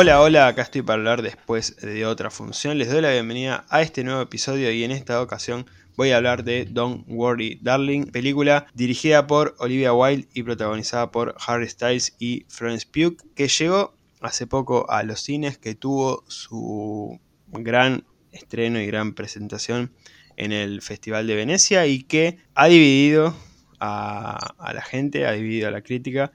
[0.00, 2.78] Hola, hola, acá estoy para hablar después de otra función.
[2.78, 5.66] Les doy la bienvenida a este nuevo episodio y en esta ocasión
[5.96, 11.34] voy a hablar de Don't Worry Darling, película dirigida por Olivia Wilde y protagonizada por
[11.44, 17.18] Harry Styles y Florence Pugh, que llegó hace poco a los cines, que tuvo su
[17.48, 19.90] gran estreno y gran presentación
[20.36, 23.34] en el Festival de Venecia y que ha dividido
[23.80, 26.30] a, a la gente, ha dividido a la crítica,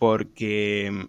[0.00, 1.06] porque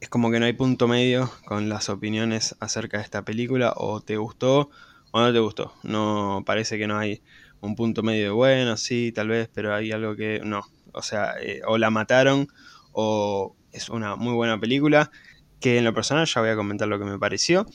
[0.00, 4.00] es como que no hay punto medio con las opiniones acerca de esta película, o
[4.00, 4.70] te gustó
[5.12, 5.74] o no te gustó.
[5.82, 7.22] No parece que no hay
[7.60, 10.62] un punto medio de bueno, sí, tal vez, pero hay algo que no.
[10.92, 12.48] O sea, eh, o la mataron
[12.92, 15.10] o es una muy buena película
[15.60, 17.66] que en lo personal ya voy a comentar lo que me pareció,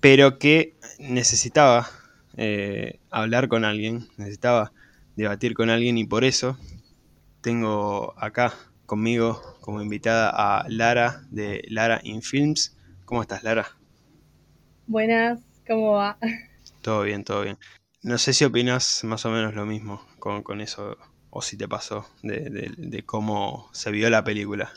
[0.00, 1.88] pero que necesitaba
[2.36, 4.72] eh, hablar con alguien, necesitaba
[5.16, 6.58] debatir con alguien y por eso
[7.40, 8.52] tengo acá
[8.88, 12.74] conmigo como invitada a Lara de Lara in Films.
[13.04, 13.66] ¿Cómo estás, Lara?
[14.86, 16.16] Buenas, ¿cómo va?
[16.80, 17.58] Todo bien, todo bien.
[18.02, 20.96] No sé si opinas más o menos lo mismo con, eso,
[21.28, 24.70] o si te pasó, de, cómo se vio la película.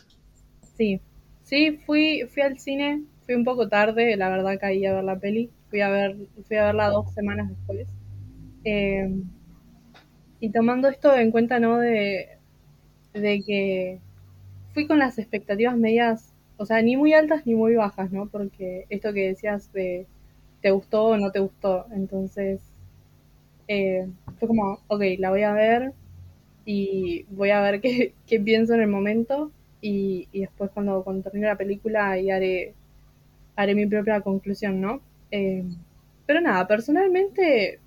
[0.75, 0.99] Sí,
[1.43, 5.19] sí, fui, fui al cine, fui un poco tarde, la verdad caí a ver la
[5.19, 7.87] peli, fui a, ver, fui a verla dos semanas después.
[8.65, 9.09] Eh,
[10.41, 11.77] y tomando esto en cuenta, ¿no?
[11.79, 12.40] De,
[13.13, 13.99] de que
[14.73, 18.27] fui con las expectativas medias, o sea, ni muy altas ni muy bajas, ¿no?
[18.27, 20.07] Porque esto que decías de
[20.61, 22.61] te gustó o no te gustó, entonces
[23.67, 24.07] eh,
[24.39, 25.93] fue como, ok, la voy a ver
[26.65, 29.51] y voy a ver qué, qué pienso en el momento
[29.81, 32.75] y, y, después cuando, cuando termine la película ahí haré,
[33.55, 35.01] haré mi propia conclusión, ¿no?
[35.31, 35.63] Eh,
[36.27, 37.79] pero nada, personalmente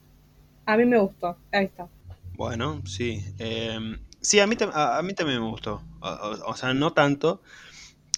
[0.67, 1.89] a mí me gustó, ahí está.
[2.37, 3.23] Bueno, sí.
[3.39, 3.79] Eh,
[4.25, 5.83] Sí, a mí, a, mí también me gustó.
[6.01, 7.43] O, sea, no tanto.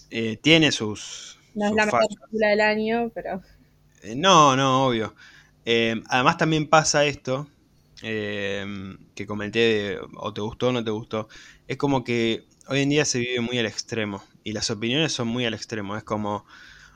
[0.09, 1.37] Eh, tiene sus.
[1.53, 3.41] No es la mejor película del año, pero.
[4.03, 5.13] Eh, no, no, obvio.
[5.65, 7.47] Eh, además, también pasa esto
[7.99, 11.27] que comenté de o te gustó o no te gustó.
[11.67, 14.23] Es como que hoy en día se vive muy al extremo.
[14.45, 15.97] Y las opiniones son muy al extremo.
[15.97, 16.45] Es como.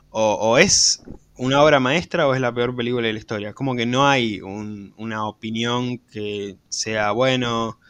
[0.10, 1.04] O, es
[1.36, 3.54] una obra maestra o es la peor película de la historia.
[3.54, 7.81] Como que no hay una opinión que sea bueno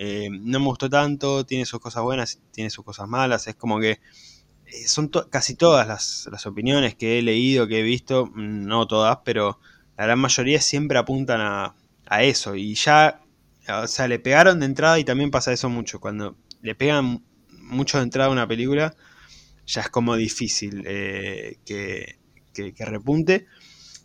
[0.00, 3.80] eh, no me gustó tanto, tiene sus cosas buenas, tiene sus cosas malas, es como
[3.80, 9.18] que eh, son casi todas las, opiniones que he leído, que he visto, no todas,
[9.24, 9.58] pero
[9.96, 11.74] la gran mayoría siempre apuntan a,
[12.22, 13.22] eso y ya,
[13.68, 17.98] o sea, le pegaron de entrada y también pasa eso mucho, cuando le pegan mucho
[17.98, 18.94] de entrada a una película,
[19.66, 22.18] ya es como difícil eh, que,
[22.78, 23.46] repunte.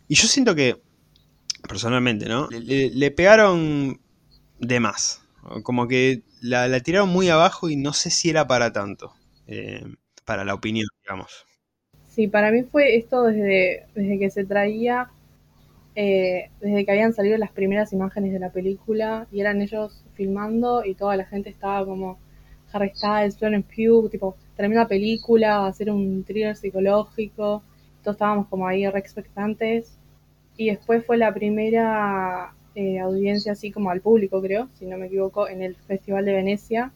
[0.08, 0.82] Y yo siento que,
[1.68, 2.48] personalmente, ¿no?
[2.50, 4.00] le pegaron
[4.58, 5.23] de más.
[5.62, 9.12] Como que la, tiraron muy abajo y no sé si era para tanto,
[9.46, 9.84] eh,
[10.24, 11.46] para la opinión, digamos.
[12.08, 15.10] Sí, para mí fue esto desde, desde que se traía,
[15.96, 20.84] eh, desde que habían salido las primeras imágenes de la película y eran ellos filmando
[20.84, 22.18] y toda la gente estaba como
[22.72, 27.62] Harry Styles, Florence Pugh, tipo, tremenda película, ser un thriller psicológico,
[28.02, 29.98] todos estábamos como ahí re expectantes
[30.56, 35.06] y después fue la primera eh, audiencia así como al público, creo, si no me
[35.06, 36.92] equivoco, en el Festival de Venecia.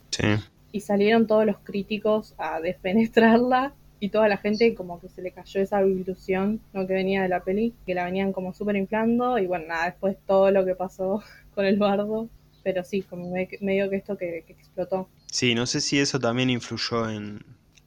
[0.73, 5.33] Y salieron todos los críticos a despenetrarla y toda la gente como que se le
[5.33, 6.87] cayó esa ilusión ¿no?
[6.87, 10.17] que venía de la peli, que la venían como súper inflando y bueno, nada, después
[10.27, 11.23] todo lo que pasó
[11.55, 12.29] con el bardo,
[12.63, 15.09] pero sí, como medio que esto que, explotó.
[15.31, 17.45] Sí, no sé si eso también influyó en,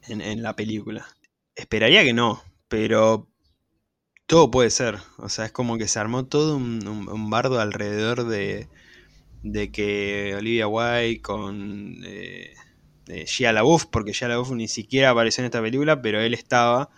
[0.08, 1.06] en la película.
[1.54, 3.28] Esperaría que no, pero
[4.32, 4.96] todo puede ser.
[5.18, 8.66] O sea, es como que se armó todo un, bardo alrededor de,
[9.42, 12.54] de que Olivia Wilde con eh,
[13.26, 16.88] Shia LaBeouf, porque Shia LaBeouf ni siquiera apareció en esta película, pero él estaba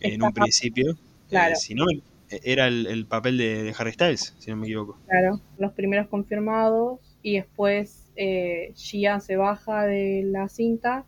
[0.00, 0.92] en un principio.
[0.92, 1.56] Eh, claro.
[1.56, 1.84] si no,
[2.30, 4.98] era el, papel de, Harry Styles, si no me equivoco.
[5.06, 11.04] Claro, los primeros confirmados y después eh, Shia se baja de la cinta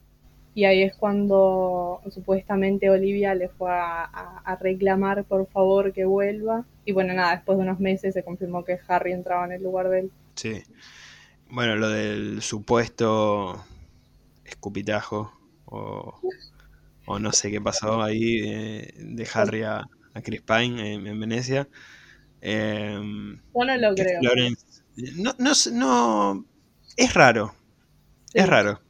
[0.55, 6.67] y ahí es cuando supuestamente Olivia le fue a, reclamar por favor que vuelva.
[6.85, 9.89] Y bueno, nada, después de unos meses se confirmó que Harry entraba en el lugar
[9.89, 10.11] de él.
[10.35, 10.63] Sí.
[11.49, 13.65] Bueno, lo del supuesto
[14.45, 15.33] escupitajo
[15.65, 16.21] o,
[17.19, 19.89] no sé qué pasó ahí de, Harry a,
[20.23, 21.67] Chris Pine en, Venecia.
[22.43, 22.99] Eh,
[23.55, 24.21] no lo creo.
[25.17, 26.45] no, no, no,
[26.97, 27.55] es raro.
[28.35, 28.81] Es raro.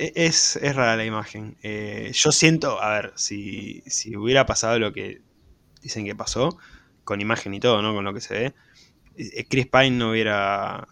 [0.00, 1.58] E, es, rara la imagen.
[1.62, 3.82] Eh, yo siento, a ver, si,
[4.16, 5.20] hubiera pasado lo que
[5.82, 6.56] dicen que pasó,
[7.04, 7.92] con imagen y todo, ¿no?
[7.94, 8.54] Con lo que se ve,
[9.16, 10.88] eh, Chris Pine no hubiera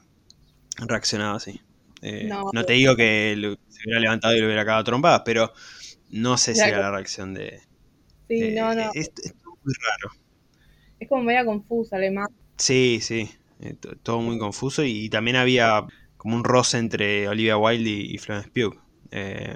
[0.76, 1.58] reaccionado así.
[2.02, 3.34] Eh, no, te digo que
[3.68, 5.54] se hubiera levantado y lo hubiera cagado trompadas, pero
[6.10, 7.62] no sé si era la reacción de.
[8.28, 8.90] Sí, no, no.
[8.92, 9.34] Es, es
[9.64, 10.14] muy raro.
[11.00, 12.28] Es como media confusa, además.
[12.58, 13.30] Sí, sí.
[13.60, 14.84] eh, to- todo muy confuso.
[14.84, 15.86] Y, también había
[16.18, 18.87] como un roce entre Olivia Wilde y, y Florence Pugh.
[19.10, 19.54] Eh,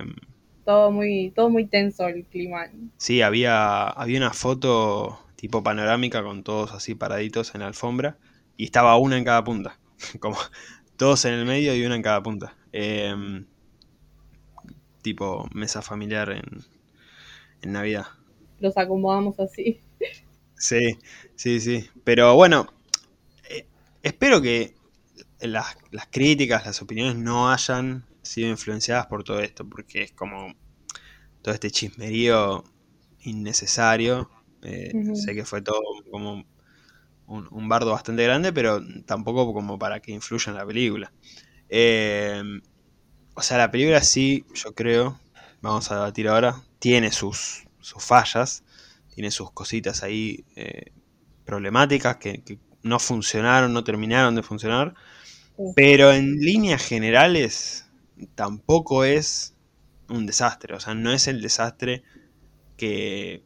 [0.65, 2.69] Todo muy, todo muy tenso el clima.
[2.97, 8.19] sí, había, había una foto tipo panorámica con todos así paraditos en la alfombra.
[8.57, 9.79] Y estaba una en cada punta.
[10.21, 10.37] Como
[10.97, 12.57] todos en el medio y una en cada punta.
[12.73, 13.15] Eh,
[15.03, 16.65] tipo mesa familiar en,
[17.63, 18.07] en Navidad.
[18.61, 19.81] Los acomodamos así.
[20.57, 20.99] Sí,
[21.35, 21.89] sí, sí.
[22.05, 22.73] Pero bueno,
[23.51, 23.67] eh,
[24.03, 24.75] espero que
[25.41, 30.55] las, las críticas, las opiniones no hayan sido influenciadas por todo esto, porque es como
[31.43, 32.65] todo este chismerío
[33.21, 34.31] innecesario.
[34.63, 34.93] Eh.
[35.15, 35.81] Sé que fue todo
[36.11, 36.45] como
[37.27, 41.13] un, un bardo bastante grande, pero tampoco como para que influya en la película.
[41.69, 42.43] Eh,
[43.35, 45.19] o sea, la película sí, yo creo,
[45.61, 48.65] vamos a debatir ahora, tiene sus, sus fallas,
[49.15, 50.93] tiene sus cositas ahí eh,
[51.45, 54.95] problemáticas que, que no funcionaron, no terminaron de funcionar,
[55.57, 55.63] Sí.
[55.75, 57.87] pero en líneas generales
[58.35, 59.55] tampoco es
[60.09, 62.03] un desastre, o sea, no es el desastre
[62.77, 63.43] que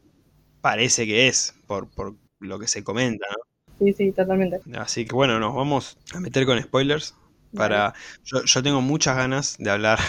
[0.61, 3.47] parece que es por, por lo que se comenta, ¿no?
[3.79, 4.59] Sí, sí, totalmente.
[4.75, 7.15] Así que bueno, nos vamos a meter con spoilers.
[7.53, 7.93] Para.
[8.23, 9.99] Yo, yo tengo muchas ganas de hablar.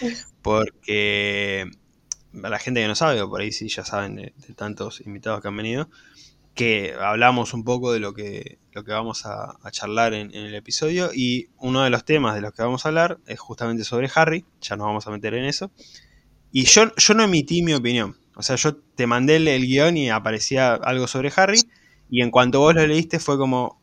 [0.42, 1.70] Porque.
[2.42, 5.00] A la gente que no sabe, o por ahí sí ya saben de, de tantos
[5.00, 5.88] invitados que han venido.
[6.54, 10.44] Que hablamos un poco de lo que, lo que vamos a, a charlar en, en
[10.44, 11.10] el episodio.
[11.14, 14.44] Y uno de los temas de los que vamos a hablar es justamente sobre Harry.
[14.60, 15.70] Ya nos vamos a meter en eso.
[16.52, 18.16] Y yo, yo no emití mi opinión.
[18.36, 21.60] O sea, yo te mandé el, el guion y aparecía algo sobre Harry.
[22.10, 23.82] Y en cuanto vos lo leíste fue como,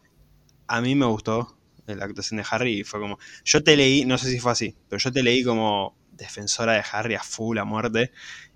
[0.67, 1.57] a mí me gustó
[1.87, 4.75] la actuación de Harry y fue como, yo te leí, no sé si fue así,
[4.87, 8.11] pero yo te leí como defensora de Harry a full, a muerte.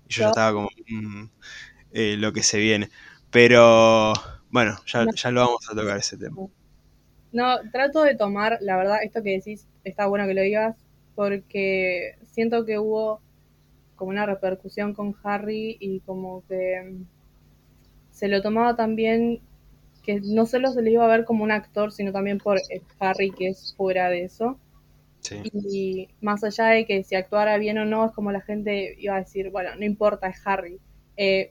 [0.08, 1.24] Y yo ya estaba como, mm,
[1.92, 2.90] eh, lo que se viene.
[3.36, 4.14] Pero
[4.50, 5.12] bueno, ya, No.
[5.14, 6.36] ya lo vamos a tocar ese tema.
[7.32, 10.74] No, trato de tomar, la verdad, esto que decís, está bueno que lo digas,
[11.14, 13.20] porque siento que hubo
[13.94, 17.04] como una repercusión con Harry y como que mm,
[18.10, 19.42] se lo tomaba también
[20.02, 22.80] que no solo se le iba a ver como un actor, sino también por el
[23.00, 24.58] Harry que es fuera de eso.
[25.20, 25.42] Sí.
[25.52, 29.14] Y más allá de que si actuara bien o no, es como la gente iba
[29.14, 30.80] a decir, bueno, no importa, es Harry.
[31.18, 31.50] Eh,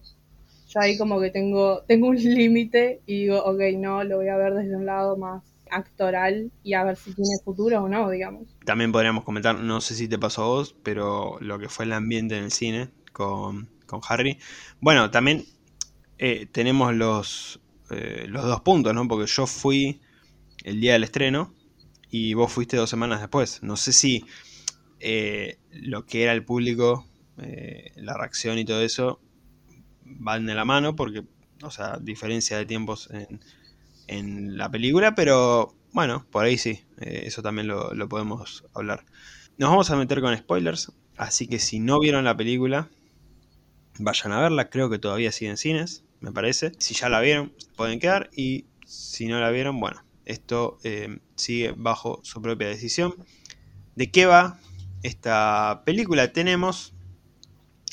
[0.76, 4.36] yo ahí como que tengo, tengo un límite y digo, ok, no, lo voy a
[4.36, 8.44] ver desde un lado más actoral y a ver si tiene futuro o no, digamos.
[8.66, 11.94] También podríamos comentar, no sé si te pasó a vos, pero lo que fue el
[11.94, 14.38] ambiente en el cine con, con Harry.
[14.82, 15.46] Bueno, también
[16.18, 17.62] eh, tenemos los,
[17.92, 19.08] eh, los dos puntos, ¿no?
[19.08, 20.02] Porque yo fui
[20.66, 21.54] el día del estreno
[22.10, 23.64] y vos fuiste dos semanas después.
[23.64, 24.26] No sé si
[25.00, 27.08] eh, lo que era el público,
[27.98, 29.20] la reacción y todo eso
[30.06, 31.24] van de la mano, porque,
[31.62, 33.42] o sea, diferencia de tiempos en,
[34.08, 39.06] en la película, pero bueno, por ahí sí, eh, eso también lo, podemos hablar.
[39.58, 42.90] Nos vamos a meter con spoilers, así que si no vieron la película,
[44.00, 46.74] vayan a verla, creo que todavía sigue en cines, me parece.
[46.80, 51.74] Si ya la vieron, pueden quedar y si no la vieron, bueno, esto eh, sigue
[51.78, 53.16] bajo su propia decisión.
[53.96, 54.60] ¿De qué va
[55.02, 56.34] esta película?
[56.34, 56.94] Tenemos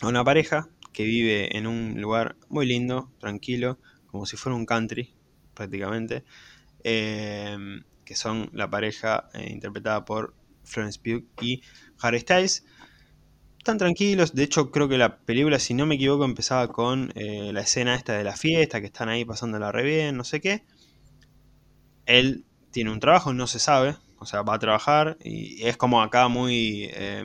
[0.00, 4.66] a una pareja que vive en un lugar muy lindo, tranquilo, como si fuera un
[4.66, 5.12] country,
[5.54, 6.24] prácticamente,
[6.84, 7.56] eh,
[8.04, 10.34] que son la pareja eh, interpretada por
[10.64, 11.62] Florence Pugh y
[12.00, 12.64] Harry Styles.
[13.58, 17.52] Están tranquilos, de hecho creo que la película, si no me equivoco, empezaba con eh,
[17.52, 20.64] la escena esta de la fiesta, que están ahí pasándola re bien, no sé qué.
[22.06, 26.02] Él tiene un trabajo, no se sabe, o sea, va a trabajar y es como
[26.02, 27.24] acá muy, eh,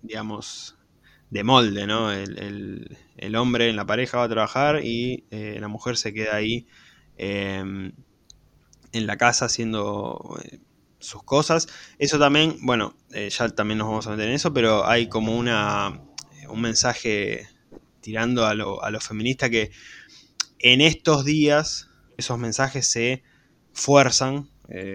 [0.00, 0.76] digamos,
[1.30, 2.12] de molde, ¿no?
[2.12, 6.12] El, el, el, hombre en la pareja va a trabajar y eh, la mujer se
[6.14, 6.66] queda ahí
[7.16, 7.92] eh,
[8.92, 10.60] en la casa haciendo eh,
[10.98, 11.68] sus cosas.
[11.98, 15.36] Eso también, bueno, eh, ya también nos vamos a meter en eso, pero hay como
[15.36, 16.00] una
[16.48, 17.48] un mensaje
[18.00, 19.70] tirando a lo, a lo feminista que
[20.58, 21.88] en estos días
[22.18, 23.22] esos mensajes se
[23.72, 24.50] fuerzan,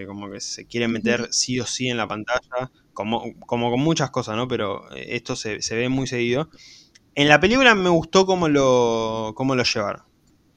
[0.08, 4.10] como que se quieren meter sí o sí en la pantalla, como, como con muchas
[4.10, 4.50] cosas, ¿no?
[4.50, 6.50] Pero eh, esto se, se, ve muy seguido.
[7.16, 10.04] En la película me gustó cómo lo, cómo lo llevaron.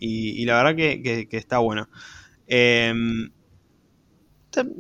[0.00, 1.88] Y, y la verdad que, que, está bueno.
[2.48, 2.92] Eh,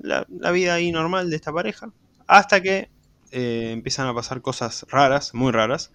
[0.02, 1.92] la, vida ahí normal de esta pareja.
[2.26, 2.90] Hasta que
[3.30, 5.92] eh, empiezan a pasar cosas raras, muy raras.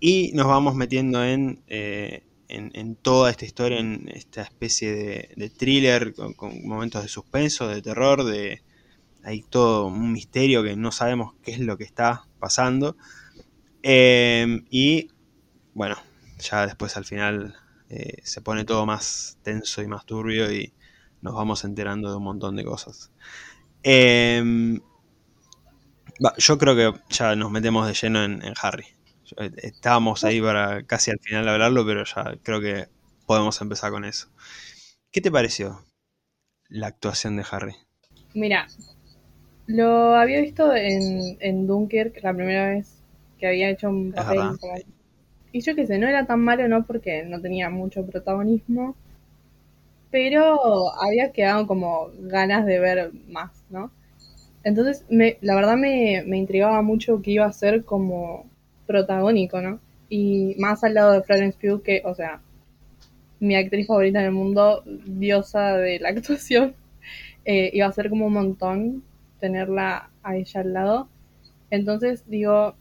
[0.00, 5.50] Y nos vamos metiendo en, eh, en, toda esta historia, en esta especie de, de
[5.50, 6.34] thriller con,
[6.66, 8.62] momentos de suspenso, de terror, de
[9.28, 12.96] hay todo un misterio que no sabemos qué es lo que está pasando.
[13.82, 15.10] Eh, y
[15.74, 15.96] bueno,
[16.38, 17.54] ya después al final
[17.90, 20.72] eh, se pone todo más tenso y más turbio y
[21.20, 23.12] nos vamos enterando de un montón de cosas.
[23.82, 24.80] Em,
[26.38, 28.86] yo creo que ya nos metemos de lleno en, Harry.
[29.36, 32.88] Eh, estábamos ahí para casi al final hablarlo, pero ya creo que
[33.26, 34.30] podemos empezar con eso.
[35.12, 35.84] ¿Qué te pareció
[36.70, 37.76] la actuación de Harry?
[38.32, 38.66] Mira,
[39.68, 43.02] lo había visto en, en Dunkirk la primera vez
[43.38, 44.50] que había hecho un papel.
[45.52, 46.84] Y yo qué sé, no era tan malo, ¿no?
[46.86, 48.96] Porque no tenía mucho protagonismo.
[50.10, 50.58] Pero
[50.98, 53.90] había quedado como ganas de ver más, ¿no?
[54.64, 58.46] Entonces, me, la verdad me, me intrigaba mucho que iba a ser como
[58.86, 59.80] protagónico, ¿no?
[60.08, 62.40] Y más al lado de Florence Pugh, que, o sea,
[63.38, 66.74] mi actriz favorita en el mundo, diosa de la actuación,
[67.44, 69.02] eh, iba a ser como un montón
[69.40, 71.08] tenerla a ella al lado.
[71.70, 72.74] Entonces digo,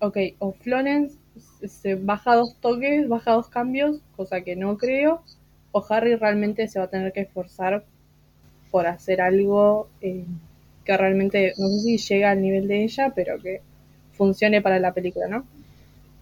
[0.00, 1.16] ok, o Florence
[1.66, 5.22] se baja dos toques, baja dos cambios, cosa que no creo,
[5.72, 7.84] o Harry realmente se va a tener que esforzar
[8.70, 10.24] por hacer algo eh,
[10.84, 13.60] que realmente, no sé si llega al nivel de ella, pero que
[14.12, 15.44] funcione para la película, ¿no?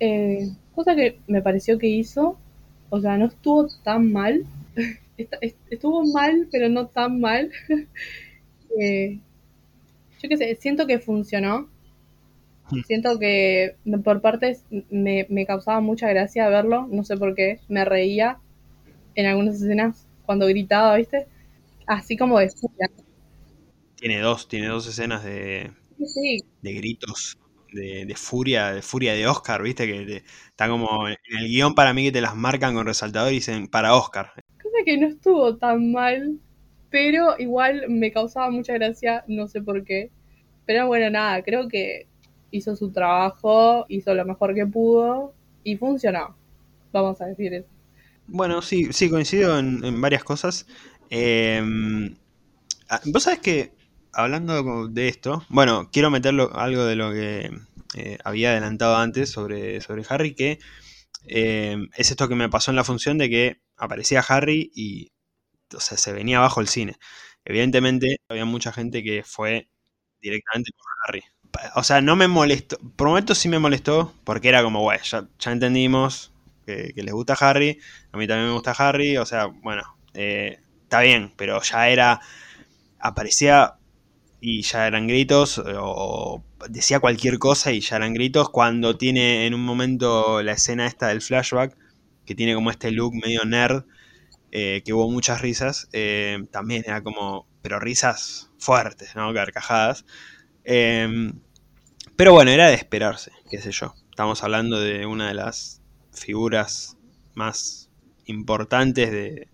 [0.01, 2.37] Eh, cosa que me pareció que hizo,
[2.91, 4.45] o sea, no estuvo tan mal,
[5.71, 7.51] estuvo mal, pero no tan mal.
[8.79, 9.21] Eh,
[10.27, 11.69] yo qué sé, siento que funcionó.
[12.71, 12.83] Hmm.
[12.87, 18.39] Siento que por partes me, causaba mucha gracia verlo, no sé por qué, me reía
[19.15, 21.29] en algunas escenas cuando gritaba, ¿viste?
[21.87, 22.91] Así como de furia.
[23.95, 25.71] Tiene dos, tiene dos escenas de,
[26.63, 27.39] de gritos,
[27.73, 29.87] de, furia, de furia de Oscar, ¿viste?
[29.87, 33.37] Que está como en el guion para mí que te las marcan con resaltador y
[33.37, 34.33] dicen para Oscar.
[34.61, 36.41] Cosa que no estuvo tan mal
[36.91, 40.11] pero igual me causaba mucha gracia, no sé por qué.
[40.67, 42.09] Pero bueno, nada, creo que
[42.51, 46.37] hizo su trabajo, hizo lo mejor que pudo y funcionó.
[46.93, 47.69] Vamos a decir eso.
[48.27, 50.67] Bueno, sí, sí, coincido en, varias cosas.
[51.11, 52.17] Em,
[52.89, 53.73] ah, vos sabés que,
[54.13, 57.51] hablando de esto, bueno, quiero meterlo algo de lo que
[57.95, 60.59] eh, había adelantado antes sobre, sobre Harry, que
[61.27, 65.13] em, es esto que me pasó en la función de que aparecía Harry y
[65.75, 66.97] o sea, se venía abajo el cine.
[67.45, 69.69] Evidentemente, había mucha gente que fue
[70.31, 71.25] directamente por Harry.
[71.75, 72.79] O sea, no me molestó.
[72.97, 76.33] Prometo sí me molestó, porque era como, bueno, ya, entendimos
[76.67, 77.79] que, les gusta Harry.
[78.13, 79.17] A mí también me gusta Harry.
[79.17, 79.83] O sea, bueno,
[80.15, 82.21] eh, está bien, pero ya era.
[82.99, 83.75] Aparecía
[84.41, 88.51] y ya eran gritos, o decía cualquier cosa y ya eran gritos.
[88.51, 91.77] Cuando tiene en un momento la escena esta del flashback,
[92.25, 93.85] que tiene como este look medio nerd
[94.53, 99.33] eh, que hubo muchas risas, eh, también era como, pero risas fuertes, ¿no?
[99.35, 100.05] Carcajadas.
[100.65, 101.41] Em,
[102.17, 103.95] pero bueno, era de esperarse, qué sé yo.
[104.11, 105.83] Estamos hablando de una de las
[106.13, 106.97] figuras
[107.35, 107.91] más
[108.25, 109.49] importantes de,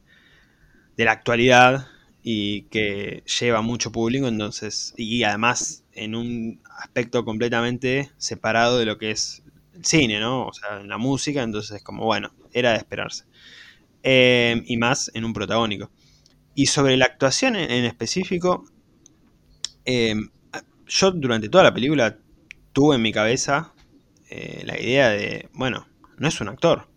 [0.97, 1.89] de la actualidad
[2.23, 8.99] y que lleva mucho público, entonces, y además en un aspecto completamente separado de lo
[8.99, 9.43] que es
[9.75, 10.47] el cine, ¿no?
[10.47, 13.25] O sea, en la música, entonces como, bueno, era de esperarse.
[14.03, 15.91] Em, y más en un protagónico.
[16.55, 18.65] Y sobre la actuación en, específico,
[19.85, 20.31] em,
[20.87, 22.19] yo durante toda la película
[22.73, 23.73] tuve en mi cabeza
[24.31, 25.87] eh, la idea de, bueno,
[26.19, 26.89] no es un actor.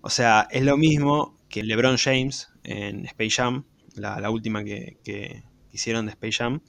[0.00, 3.64] O sea, es lo mismo que LeBron James en Space Jam,
[3.94, 6.60] la, última que, hicieron de Space Jam.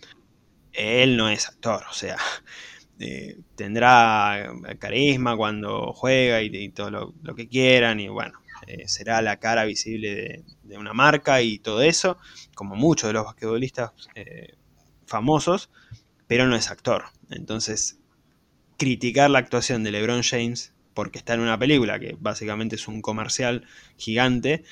[0.74, 2.18] Él no es actor, o sea,
[3.00, 6.92] eh, tendrá carisma cuando juega y, todo
[7.24, 11.82] lo, que quieran y bueno, eh, será la cara visible de, una marca y todo
[11.82, 12.18] eso,
[12.56, 13.92] como muchos de los basquetbolistas
[15.06, 15.70] famosos,
[16.28, 17.06] pero no es actor.
[17.30, 18.00] Entonces,
[18.78, 23.02] criticar la actuación de LeBron James porque está en una película que básicamente es un
[23.02, 24.64] comercial gigante,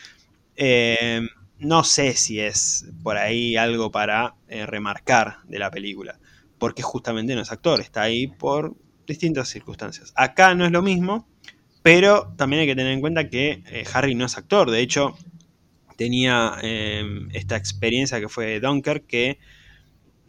[0.56, 1.22] eh,
[1.60, 6.20] no sé si es por ahí algo para remarcar de la película,
[6.58, 8.76] porque justamente no es actor, está ahí por
[9.06, 10.14] distintas circunstancias.
[10.16, 11.28] Acá no es lo mismo,
[11.84, 14.72] pero también hay que tener en cuenta que eh, Harry no es actor.
[14.72, 15.18] De hecho,
[15.98, 16.58] tenía
[17.34, 19.40] esta experiencia que fue Dunker que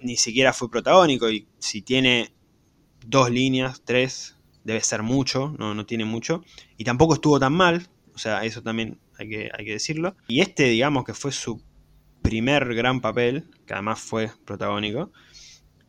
[0.05, 1.29] ni siquiera fue protagónico.
[1.31, 2.33] Y si tiene
[3.05, 6.45] dos líneas, tres, debe ser mucho, no, no tiene mucho.
[6.77, 7.89] Y tampoco estuvo tan mal.
[8.15, 10.15] O sea, eso también hay que, hay que decirlo.
[10.29, 11.61] Y este, digamos que fue su
[12.23, 15.11] primer gran papel, que además fue protagónico.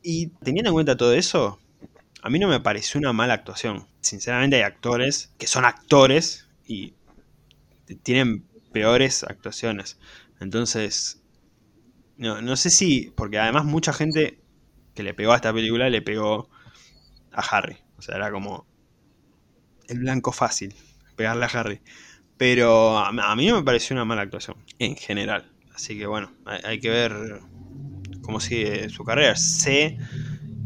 [0.02, 1.60] Y teniendo en cuenta todo eso,
[2.22, 3.88] a mí no me pareció una mala actuación.
[4.02, 6.94] Sinceramente hay actores que son actores y
[8.04, 10.00] tienen peores actuaciones.
[10.40, 11.22] Entonces,
[12.18, 14.40] no, sé si, porque además mucha gente
[14.94, 16.50] que le pegó a esta película le pegó
[17.32, 17.78] a Harry.
[17.98, 18.66] O sea, era como
[19.88, 20.74] el blanco fácil,
[21.16, 21.82] pegarle a Harry.
[22.38, 25.52] Pero a, a mí no me pareció una mala actuación, en general.
[25.74, 27.42] Así que bueno, hay, hay que ver
[28.22, 29.36] cómo sigue su carrera.
[29.36, 29.98] Sé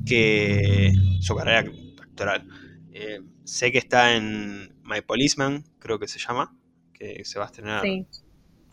[0.06, 0.92] que
[1.22, 2.48] su carrera actoral.
[2.92, 6.56] Eh, sé que está en My Policeman, creo que se llama,
[6.94, 8.06] que se va a estrenar Sí,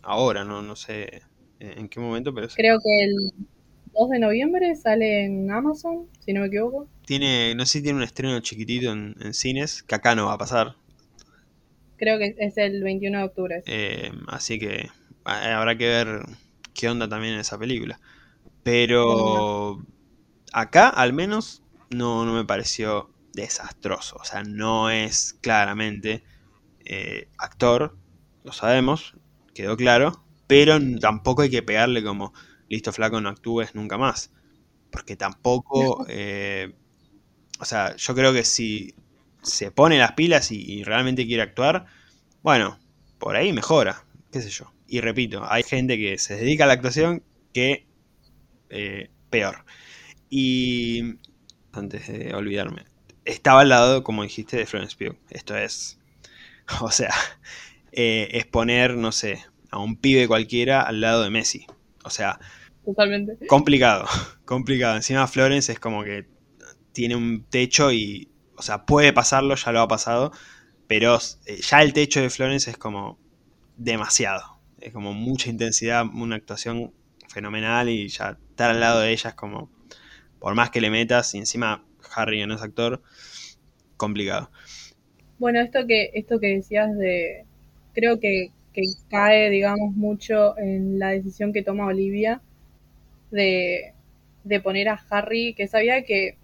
[0.03, 1.23] ahora, no, no sé
[1.61, 3.33] en qué momento, pero creo que el
[3.93, 6.89] 2 de noviembre sale en Amazon, si no me equivoco.
[7.07, 10.35] tiene, no sé si tiene un estreno chiquitito en, en cines, que acá no va
[10.35, 10.77] a pasar.
[11.97, 13.63] Creo que es el 21 de octubre.
[13.67, 14.89] Eh, así que
[15.25, 16.21] habrá que ver
[16.75, 17.99] qué onda también en esa película.
[18.63, 19.83] Pero
[20.53, 24.17] acá al menos no, no me pareció desastroso.
[24.21, 26.23] O sea, no es claramente
[26.85, 27.97] eh, actor,
[28.45, 29.15] lo sabemos,
[29.55, 30.23] quedó claro.
[30.47, 32.33] Pero tampoco hay que pegarle como,
[32.69, 34.33] listo flaco, no actúes nunca más.
[34.91, 36.07] Porque tampoco...
[36.09, 36.75] eh,
[37.59, 38.95] o sea, yo creo que si
[39.43, 41.87] se pone las pilas y, y realmente quiere actuar,
[42.43, 42.79] bueno,
[43.19, 44.73] por ahí mejora, qué sé yo.
[44.89, 47.23] Y repito, hay gente que se dedica a la actuación
[47.53, 47.87] que
[48.71, 49.65] eh, peor.
[50.31, 51.17] Y
[51.73, 52.85] antes de olvidarme,
[53.25, 55.17] estaba al lado, como dijiste, de Florence Pugh.
[55.31, 55.99] Esto es,
[56.81, 57.13] o sea,
[57.93, 59.45] eh, es poner, no sé,
[59.77, 61.67] a un pibe cualquiera al lado de Messi.
[62.05, 62.39] O sea,
[62.85, 63.47] Totalmente.
[63.47, 64.07] complicado,
[64.45, 64.97] complicado.
[64.97, 66.27] Encima Florence es como que
[66.93, 70.33] tiene un techo y, o sea, puede pasarlo, ya lo ha pasado,
[70.87, 73.19] pero eh, ya el techo de Florence es como
[73.77, 74.59] demasiado.
[74.81, 76.93] Es como mucha intensidad, una actuación
[77.29, 79.71] fenomenal y ya estar al lado de ella es como,
[80.39, 81.85] por más que le metas, y encima
[82.15, 83.03] Harry no es actor,
[83.97, 84.51] complicado.
[85.39, 87.45] Bueno, esto que, esto que decías de,
[87.93, 92.43] creo que, que cae, digamos, mucho en la decisión que toma Olivia
[93.31, 93.95] de,
[94.45, 96.37] de poner a Harry, que sabía que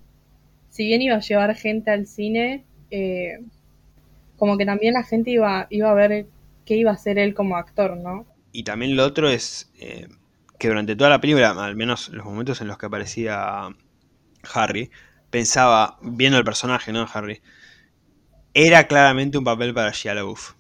[0.70, 3.38] si bien iba a llevar gente al cine, eh,
[4.38, 6.26] como que también la gente iba, iba a ver
[6.64, 8.24] qué iba a hacer él como actor, ¿no?
[8.50, 10.08] Y también lo otro es eh,
[10.58, 13.68] que durante toda la película, al menos los momentos en los que aparecía
[14.54, 14.90] Harry,
[15.28, 17.06] pensaba, viendo el personaje, ¿no?
[17.12, 17.42] Harry,
[18.54, 20.54] era claramente un papel para Shia LaBeouf.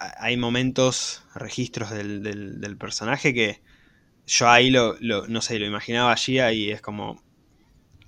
[0.00, 3.62] Ha- Hay momentos, registros del, del- del personaje que
[4.26, 7.22] yo ahí lo, lo- no sé, lo imaginaba a Shia y es como,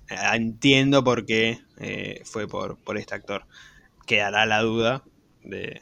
[0.09, 3.47] eh, entiendo por qué eh, fue por, por este actor.
[4.07, 5.05] Quedará la duda
[5.43, 5.81] de,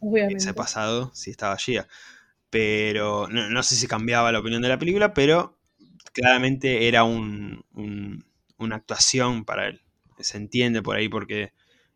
[0.00, 0.38] Obviamente.
[0.38, 1.88] ese pasado si estaba Gia.
[2.50, 5.58] Pero no, no sé si cambiaba la opinión de la película, pero
[6.14, 8.26] claramente era un, un-
[8.58, 9.82] una actuación para él.
[10.20, 11.52] Se entiende por ahí porque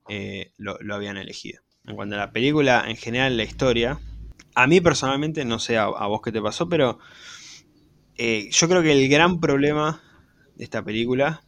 [0.08, 1.62] eh, lo, lo habían elegido.
[1.86, 4.00] En cuanto a la película, en general la historia,
[4.54, 6.98] a mí personalmente, no sé a, a vos qué te pasó, pero
[8.16, 10.02] eh, yo creo que el gran problema
[10.54, 11.42] de esta película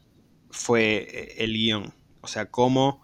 [0.50, 1.94] fue eh, el guion.
[2.20, 3.02] O sea, cómo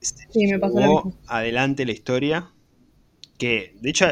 [0.00, 1.14] se Sí, me pasó lo llevó mismo.
[1.26, 2.52] adelante la historia.
[3.38, 4.06] Que, de hecho,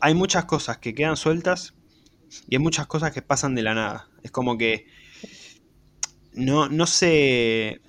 [0.00, 1.74] hay muchas cosas que quedan sueltas
[2.48, 4.10] y hay muchas cosas que pasan de la nada.
[4.22, 4.86] Es como que
[6.32, 7.80] no, no se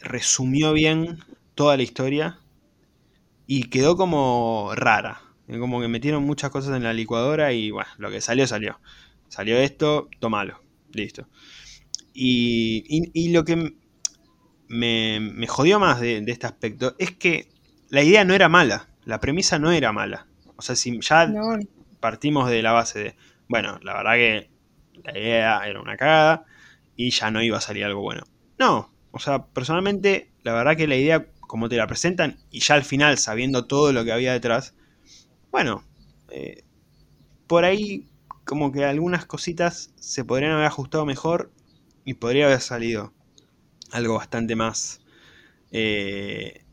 [0.00, 1.20] resumió bien
[1.54, 2.40] toda la historia
[3.48, 5.22] y quedó como rara.
[5.60, 8.80] Como que metieron muchas cosas en la licuadora y bueno, lo que salió, salió.
[9.28, 10.62] Salió esto, tómalo.
[10.92, 11.28] Listo.
[12.14, 13.74] Y, y- y lo que
[14.68, 17.48] me, me jodió más de, de este aspecto es que
[17.90, 18.88] la idea no era mala.
[19.04, 20.26] La premisa no era mala.
[20.56, 21.56] O sea, si ya No,
[22.00, 23.16] partimos de la base de,
[23.48, 24.50] bueno, la verdad que
[25.04, 26.46] la idea era una cagada
[26.96, 28.24] y ya no iba a salir algo bueno.
[28.58, 32.76] No, o sea, personalmente, la verdad que la idea, como te la presentan, y ya
[32.76, 34.74] al final, sabiendo todo lo que había detrás,
[35.52, 35.84] bueno,
[36.30, 36.64] eh,
[37.46, 38.06] por ahí
[38.44, 41.52] como que algunas cositas se podrían haber ajustado mejor
[42.04, 43.12] y podría haber salido
[43.92, 45.00] algo bastante más
[45.72, 46.64] eh,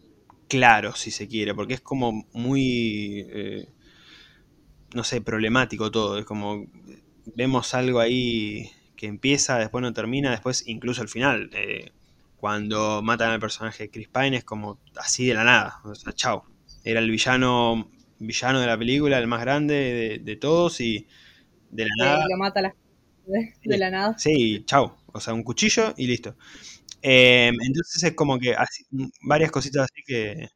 [0.49, 3.25] claro, si se quiere, porque es como muy...
[3.29, 3.69] eh,
[4.93, 6.17] no sé, problemático todo.
[6.17, 6.65] Es como
[7.35, 11.49] vemos algo ahí que empieza, después no termina, después incluso al final.
[11.53, 11.91] eh,
[12.37, 15.79] cuando matan al personaje de Chris Pine es como así de la nada.
[15.83, 16.45] O sea, chao.
[16.83, 21.07] Era el villano villano de la película, el más grande de, de todos y
[21.69, 22.25] de la que nada.
[22.29, 22.75] lo mata la
[23.25, 24.17] de, de la nada.
[24.17, 24.97] Sí, chao.
[25.07, 26.37] O sea, un cuchillo y listo.
[27.01, 28.85] Eh, entonces es como que así-
[29.23, 30.49] varias cositas así que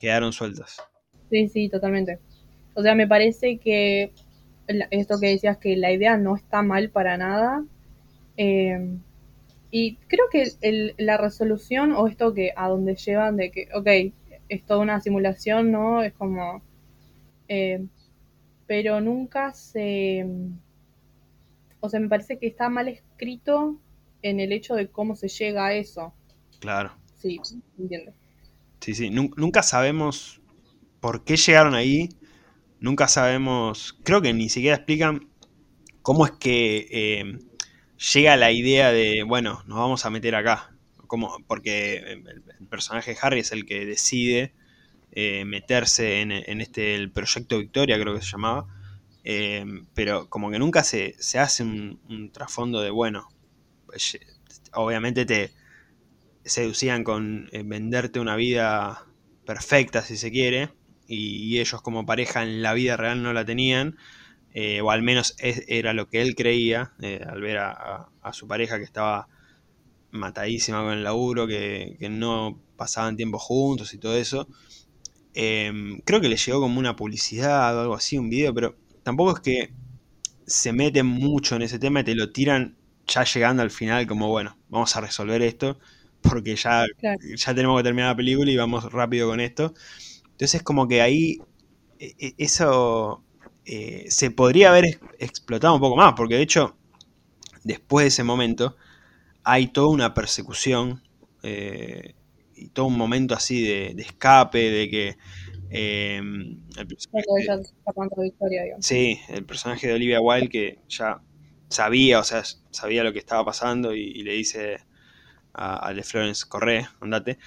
[0.00, 0.78] quedaron sueltas.
[1.30, 2.18] Sí, sí, totalmente.
[2.74, 4.12] O sea, me parece que
[4.90, 7.64] esto que decías que la idea no está mal para nada.
[8.36, 8.98] eh,
[9.70, 14.14] y creo que el- la resolución o esto que a donde llevan de que, ok,
[14.48, 16.02] es toda una simulación, ¿no?
[16.02, 16.62] Es como...
[17.48, 17.86] eh,
[18.66, 20.26] pero nunca se...
[21.80, 23.80] O sea, me parece que está mal escrito
[24.22, 26.12] en el hecho de cómo se llega a eso.
[26.60, 26.92] Claro.
[27.16, 27.40] Sí,
[27.78, 28.12] entiendo.
[28.80, 29.10] Sí, sí.
[29.10, 30.40] Nunca sabemos
[31.00, 32.08] por qué llegaron ahí.
[32.80, 33.98] Nunca sabemos.
[34.04, 35.28] Creo que ni siquiera explican
[36.02, 37.38] cómo es que eh,
[38.14, 40.74] llega la idea de, bueno, nos vamos a meter acá.
[41.06, 44.54] Como, porque el, personaje Harry es el que decide
[45.10, 48.66] eh, meterse en, este el proyecto Victoria, creo que se llamaba.
[49.24, 53.28] Eh, pero como que nunca se, hace un, trasfondo de, bueno,
[53.86, 54.18] pues,
[54.72, 55.52] obviamente te
[56.44, 59.06] seducían con eh, venderte una vida
[59.44, 60.70] perfecta, si se quiere,
[61.06, 63.96] y, ellos como pareja en la vida real no la tenían,
[64.82, 66.92] o al menos era lo que él creía
[67.26, 69.28] al ver a, su pareja que estaba
[70.10, 74.48] matadísima con el laburo, que, que no pasaban tiempo juntos y todo eso.
[75.34, 79.36] Em, creo que le llegó como una publicidad o algo así, un video, pero tampoco
[79.36, 79.74] es que
[80.46, 84.28] se meten mucho en ese tema y te lo tiran ya llegando al final como,
[84.28, 85.78] bueno, vamos a resolver esto
[86.20, 86.84] porque ya,
[87.36, 89.74] ya tenemos que terminar la película y vamos rápido con esto.
[90.32, 91.38] Entonces como que ahí
[91.98, 93.22] e, e, eso
[93.72, 96.76] eh, se podría haber explotado un poco más, porque de hecho,
[97.62, 98.76] después de ese momento,
[99.44, 101.04] hay toda una persecución
[101.44, 102.16] eh,
[102.56, 105.16] y todo un momento así de, escape, de que...
[105.70, 107.26] Em, el personaje,
[108.80, 111.22] sí, el personaje de Olivia Wilde que ya
[111.68, 114.78] sabía, o sea, sabía lo que estaba pasando y, le dice
[115.54, 117.38] a, De Florence, corre, andate.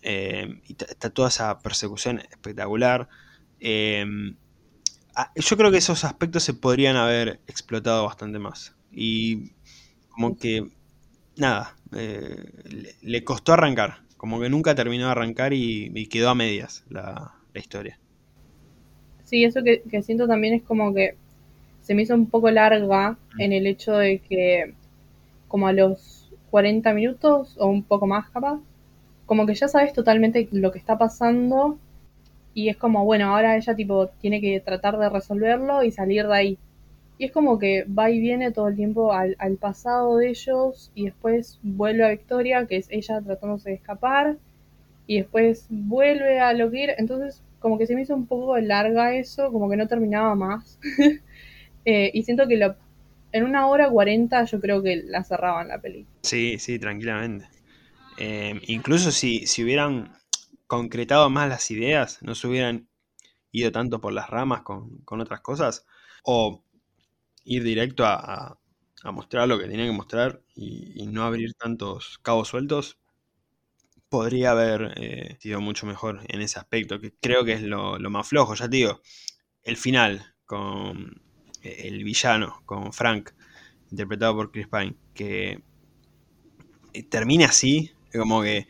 [0.00, 3.10] Em, y está toda esa persecución espectacular.
[3.60, 4.38] Em,
[5.36, 8.74] yo creo que esos aspectos se podrían haber explotado bastante más.
[8.92, 9.52] Y
[10.10, 10.68] como que,
[11.36, 13.98] nada, eh, le, costó arrancar.
[14.16, 17.98] Como que nunca terminó de arrancar y, quedó a medias la, historia.
[19.24, 21.16] Sí, eso que, siento también es como que
[21.82, 24.74] se me hizo un poco larga en el hecho de que
[25.48, 28.60] como a los 40 minutos o un poco más capaz,
[29.26, 31.78] como que ya sabes totalmente lo que está pasando
[32.58, 36.34] y es como, bueno, ahora ella tipo tiene que tratar de resolverlo y salir de
[36.34, 36.58] ahí.
[37.16, 41.04] Y es como que va y viene todo el tiempo al, pasado de ellos y
[41.04, 44.38] después vuelve a Victoria, que es ella tratándose de escapar,
[45.06, 46.90] y después vuelve a lo que ir.
[46.98, 50.80] Entonces, como que se me hizo un poco larga eso, como que no terminaba más.
[51.84, 52.76] Eh, y siento que lo,
[53.32, 56.18] en una hora cuarenta yo creo que la cerraban la película.
[56.22, 57.46] Sí, sí, tranquilamente.
[58.18, 60.17] Eh, incluso si, si hubieran
[60.68, 62.88] concretado más las ideas, no se hubieran
[63.50, 65.86] ido tanto por las ramas con, con otras cosas,
[66.22, 66.62] o
[67.44, 68.58] ir directo a,
[69.12, 72.98] mostrar lo que tenía que mostrar y, no abrir tantos cabos sueltos,
[74.10, 78.28] podría haber eh, sido mucho mejor en ese aspecto, que creo que es lo, más
[78.28, 78.54] flojo.
[78.54, 79.00] Ya te digo,
[79.62, 81.22] el final con
[81.62, 83.30] eh, el villano, con Frank,
[83.90, 85.62] interpretado por Chris Pine, que
[86.92, 88.66] eh, termina así, como que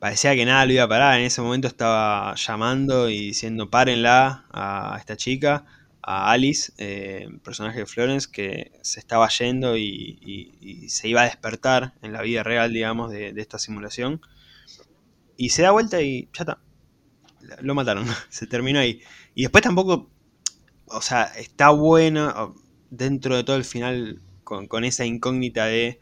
[0.00, 1.20] parecía que nada lo iba a parar.
[1.20, 5.64] En ese momento estaba llamando y diciendo párenla a esta chica
[6.02, 11.94] a Alice, eh, personaje de Florence, que se estaba yendo y, se iba a despertar
[12.02, 14.20] en la vida real, digamos, de, esta simulación.
[15.36, 16.58] Y se da vuelta y ya está.
[17.60, 19.02] Lo mataron, se terminó ahí.
[19.34, 20.10] Y después tampoco,
[20.86, 22.54] o sea, está bueno
[22.90, 26.00] dentro de todo el final con, esa incógnita de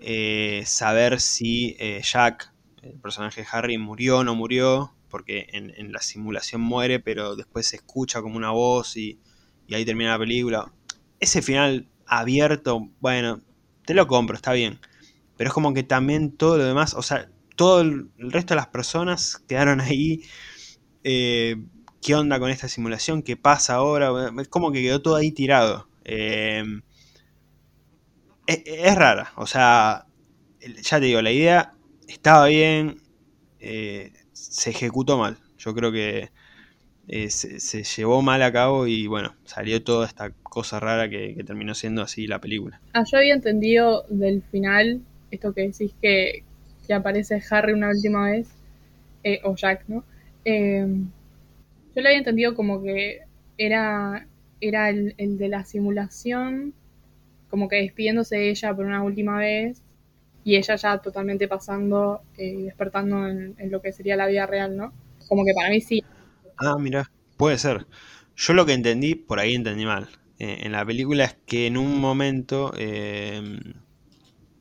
[0.00, 2.50] eh, saber si eh, Jack,
[2.92, 7.76] el personaje de Harry, murió no murió porque en, la simulación muere, pero después se
[7.76, 9.18] escucha como una voz y,
[9.72, 10.72] ahí termina la película.
[11.20, 13.40] Ese final abierto, bueno,
[13.84, 14.78] te lo compro, está bien.
[15.36, 18.68] Pero es como que también todo lo demás, o sea, todo el, resto de las
[18.68, 20.22] personas quedaron ahí.
[21.04, 21.56] Eh,
[22.02, 23.22] ¿Qué onda con esta simulación?
[23.22, 24.32] ¿Qué pasa ahora?
[24.40, 25.88] Es como que quedó todo ahí tirado.
[26.04, 26.62] Eh,
[28.46, 30.06] es, es, rara, o sea,
[30.82, 31.74] ya te digo, la idea
[32.08, 32.96] estaba bien.
[33.60, 35.36] Eh, se ejecutó mal.
[35.58, 36.30] Yo creo que
[37.06, 41.74] eh, se, llevó mal a cabo y bueno, salió toda esta cosa rara que, terminó
[41.74, 42.80] siendo así la película.
[42.94, 46.44] Ah, yo había entendido del final, esto que decís que,
[46.86, 48.48] que aparece Harry una última vez,
[49.24, 50.04] eh, o Jack, ¿no?
[50.44, 51.10] Em,
[51.94, 53.20] yo lo había entendido como que
[53.58, 54.26] era,
[54.60, 56.72] era el, el de la simulación,
[57.50, 59.82] como que despidiéndose de ella por una última vez
[60.48, 64.78] y ella ya totalmente pasando y eh, despertando en, lo que sería la vida real,
[64.78, 64.94] ¿no?
[65.28, 66.02] Como que para mí sí.
[66.56, 67.86] Ah, mira, puede ser.
[68.34, 70.08] Yo lo que entendí, por ahí entendí mal.
[70.38, 73.42] Eh, en la película es que en un momento eh,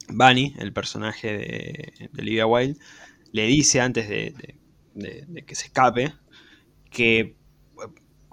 [0.10, 2.78] Bunny, el personaje de, Olivia Wilde,
[3.32, 4.34] le dice antes de,
[5.46, 6.12] que se escape
[6.92, 7.38] que,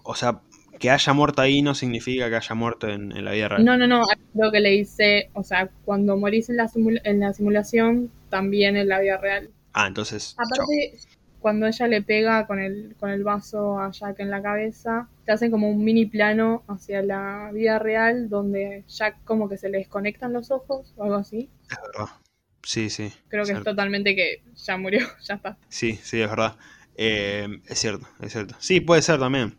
[0.02, 0.42] o sea,
[0.78, 3.64] que haya muerto ahí no significa que haya muerto en, la vida real.
[3.64, 4.04] No, no, no.
[4.34, 8.88] Lo que le dice, o sea, cuando morís en la, en la simulación, también en
[8.88, 9.50] la vida real.
[9.72, 10.36] Ah, entonces.
[10.38, 10.98] Aparte,
[11.40, 15.32] cuando ella le pega con el, con el vaso a Jack en la cabeza, te
[15.32, 19.78] hacen como un mini plano hacia la vida real donde Jack como que se le
[19.78, 21.50] desconectan los ojos o algo así.
[21.70, 22.14] Es verdad.
[22.62, 23.12] Sí, sí.
[23.28, 25.58] Creo que es totalmente que ya murió, ya está.
[25.68, 26.56] Sí, sí, es verdad.
[26.96, 28.54] Eh, es cierto, es cierto.
[28.58, 29.58] Sí, puede ser también.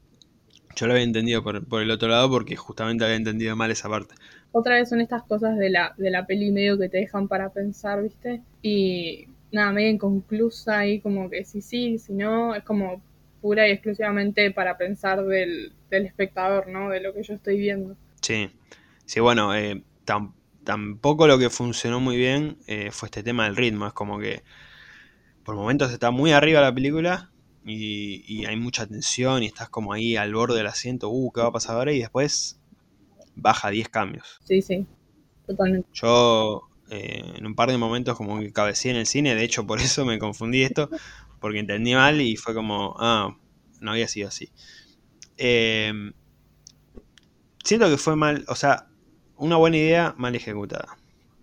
[0.76, 3.90] Yo lo había entendido por, por, el otro lado porque justamente había entendido mal esa
[3.90, 4.16] parte.
[4.52, 7.50] Otra vez son estas cosas de la, de la peli medio que te dejan para
[7.50, 8.42] pensar, ¿viste?
[8.62, 13.02] Y nada, medio inconclusa y como que si sí, si no, es como
[13.42, 16.90] pura y exclusivamente para pensar del, del espectador, ¿no?
[16.90, 17.96] De lo que yo estoy viendo.
[18.22, 18.50] Sí,
[19.06, 19.82] sí, bueno, eh,
[20.64, 24.44] tampoco lo que funcionó muy bien eh, fue este tema del ritmo, es como que
[25.44, 27.30] por momentos está muy arriba la película
[27.65, 31.47] y, hay mucha tensión y estás como ahí al borde del asiento, uh, ¿qué va
[31.47, 31.91] a pasar ahora?
[31.91, 32.60] Y después
[33.36, 34.39] baja 10 cambios.
[34.43, 34.86] Sí, sí,
[35.47, 35.88] totalmente.
[35.93, 39.65] Yo eh, en un par de momentos como que cabeceé en el cine, de hecho
[39.65, 40.89] por eso me confundí esto,
[41.39, 43.36] porque entendí mal y fue como, ah,
[43.82, 44.51] no había sido así.
[45.38, 46.13] Em,
[47.63, 48.88] siento que fue mal, o sea,
[49.38, 50.97] una buena idea mal ejecutada.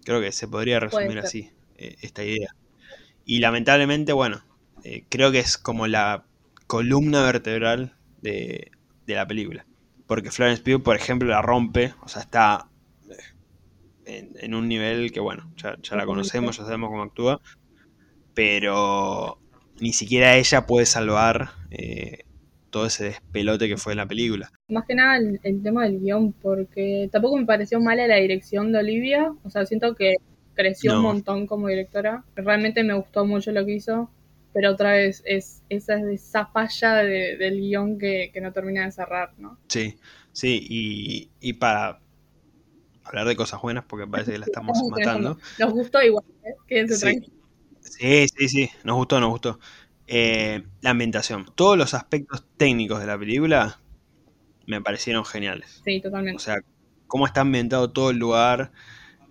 [0.05, 2.55] Creo que se podría resumir así, eh, esta idea.
[3.25, 4.43] Y lamentablemente, bueno,
[4.85, 6.25] eh, creo que es como la
[6.67, 8.71] columna vertebral de,
[9.07, 9.67] la película.
[10.07, 12.69] Porque Florence Pugh, por ejemplo, la rompe, o sea, está
[14.07, 17.41] eh, en, un nivel que, bueno, ya, la conocemos, ya sabemos cómo actúa,
[18.35, 19.39] pero
[19.81, 22.25] ni siquiera ella puede salvar eh,
[22.71, 24.51] todo ese despelote que fue en la película.
[24.69, 28.73] Más que nada el, el, tema del guion, porque tampoco me pareció mala la dirección
[28.73, 30.15] de Olivia, o sea, siento que
[30.55, 34.11] creció un montón como directora, realmente me gustó mucho lo que hizo,
[34.53, 39.59] pero otra vez es esa, esa falla del guion que, no termina de cerrar, ¿no?
[39.69, 39.99] Sí,
[40.33, 42.01] sí, y, y para
[43.05, 45.39] hablar de cosas buenas, porque parece que la estamos matando.
[45.59, 46.55] Nos gustó igual, ¿eh?
[46.67, 47.01] quédense sí.
[47.01, 47.39] tranquilos.
[47.81, 49.59] Sí, sí, sí, nos gustó, nos gustó.
[50.07, 53.81] Eh, la ambientación, todos los aspectos técnicos de la película
[54.67, 55.83] me parecieron geniales.
[55.85, 56.37] Sí, totalmente.
[56.37, 56.59] O sea,
[57.07, 58.73] cómo está ambientado todo el lugar,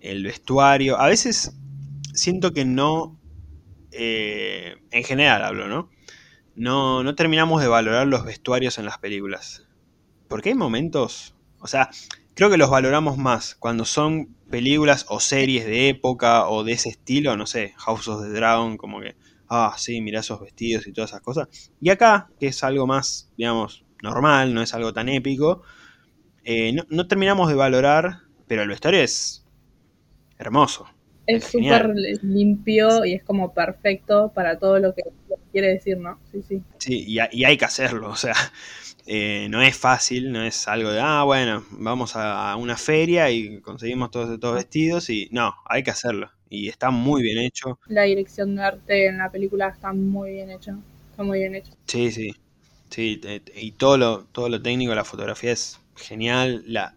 [0.02, 1.00] el vestuario.
[1.00, 1.56] A veces
[2.14, 3.18] siento que no
[3.92, 5.90] eh, en general hablo, ¿no?
[6.56, 7.04] ¿no?
[7.04, 9.68] No terminamos de valorar los vestuarios en las películas.
[10.28, 11.90] Porque hay momentos, o sea,
[12.36, 16.90] creo que los valoramos más cuando son películas o series de época o de ese
[16.90, 19.16] estilo, no sé, House of the Dragon, como que,
[19.50, 21.72] ah, sí, mira esos vestidos y todas esas cosas.
[21.82, 25.64] Y acá, que es algo más, digamos, normal, no es algo tan épico,
[26.44, 29.46] eh, no, no terminamos de valorar, pero el vestuario es
[30.38, 30.88] hermoso
[31.28, 35.04] es súper limpio y es como perfecto para todo lo que
[35.52, 36.20] quiere decir, ¿no?
[36.32, 36.62] Sí, sí.
[36.78, 38.36] Sí, y, hay que hacerlo, o sea,
[39.06, 43.60] eh, no es fácil, no es algo de, ah, bueno, vamos a, una feria y
[43.62, 46.32] conseguimos todos estos vestidos y no, hay que hacerlo.
[46.50, 47.80] Y está muy bien hecho.
[47.88, 50.76] La dirección de arte en la película está muy bien hecha,
[51.10, 51.72] está muy bien hecho.
[51.88, 52.36] Sí, sí,
[52.90, 53.22] sí,
[53.56, 56.96] y todo lo, todo lo técnico, la fotografía es genial, la,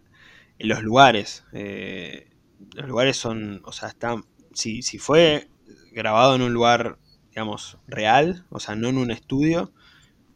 [0.59, 2.27] los lugares, eh,
[2.73, 5.49] los lugares son, o sea, están, si, si fue
[5.91, 6.99] grabado en un lugar,
[7.29, 9.73] digamos, real, o sea, no en un estudio,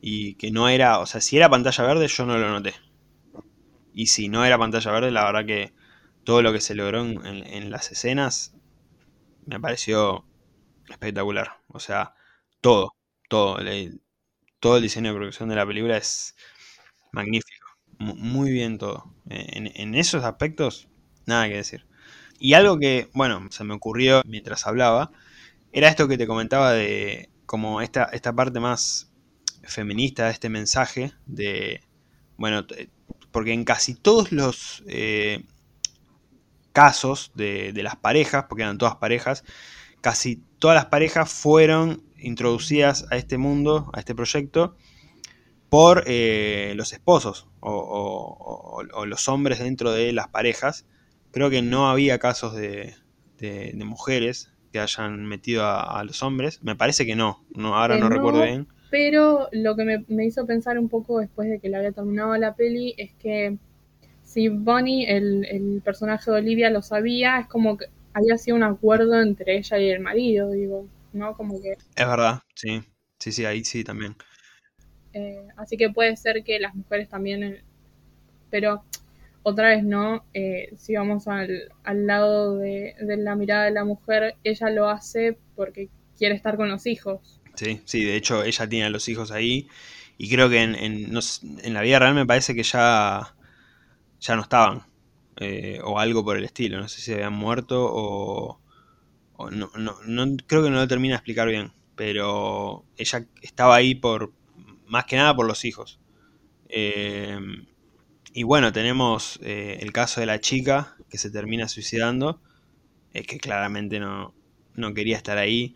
[0.01, 2.73] y que no era, o sea, si era pantalla verde yo no lo noté.
[3.93, 5.73] Y si no era pantalla verde, la verdad que
[6.23, 8.55] todo lo que se logró en, las escenas
[9.45, 10.25] me pareció
[10.89, 11.57] espectacular.
[11.67, 12.13] O sea,
[12.61, 12.93] todo,
[13.29, 13.57] todo,
[14.59, 16.35] todo el diseño de producción de la película es
[17.11, 17.67] magnífico.
[17.97, 19.13] Muy bien todo.
[19.29, 20.87] en esos aspectos,
[21.25, 21.88] nada que decir.
[22.39, 25.11] Y algo que, bueno, se me ocurrió mientras hablaba,
[25.71, 29.11] era esto que te comentaba de como esta, esta parte más
[29.63, 31.81] feminista de este mensaje, de,
[32.37, 32.65] bueno,
[33.31, 35.43] porque en casi todos los eh,
[36.73, 39.43] casos de, las parejas, porque eran todas parejas,
[40.01, 44.75] casi todas las parejas fueron introducidas a este mundo, a este proyecto,
[45.69, 50.85] por eh, los esposos o, los hombres dentro de las parejas
[51.31, 52.95] Creo que no había casos de,
[53.37, 56.63] de, mujeres que hayan metido a, los hombres.
[56.63, 58.67] Me parece que no, no ahora no, recuerdo bien.
[58.89, 62.55] Pero lo que me, hizo pensar un poco después de que la había terminado la
[62.55, 63.57] peli es que
[64.23, 68.63] si Bonnie, el, el personaje de Olivia, lo sabía, es como que había sido un
[68.63, 71.35] acuerdo entre ella y el marido, digo, ¿no?
[71.35, 71.73] Como que...
[71.73, 72.81] Es verdad, sí,
[73.17, 74.15] sí, sí, ahí sí también.
[75.13, 77.43] Eh, así que puede ser que las mujeres también...
[77.43, 77.63] Eh,
[78.49, 78.83] pero
[79.49, 80.25] otra vez, ¿no?
[80.33, 85.37] Eh, si vamos al, al lado de, la mirada de la mujer, ella lo hace
[85.55, 87.41] porque quiere estar con los hijos.
[87.55, 89.67] Sí, sí, de hecho ella tiene a los hijos ahí
[90.17, 93.35] y creo que en, en, la vida real me parece que ya,
[94.19, 94.83] ya no estaban
[95.37, 98.59] eh, o algo por el estilo, no sé si habían muerto o,
[99.51, 103.95] no, no, no, creo que no lo termina de explicar bien, pero ella estaba ahí
[103.95, 104.31] por,
[104.87, 105.99] más que nada por los hijos.
[106.67, 107.39] Eh,
[108.33, 112.41] y bueno, tenemos eh, el caso de la chica que se termina suicidando,
[113.13, 114.33] es que claramente no,
[114.75, 115.75] no quería estar ahí.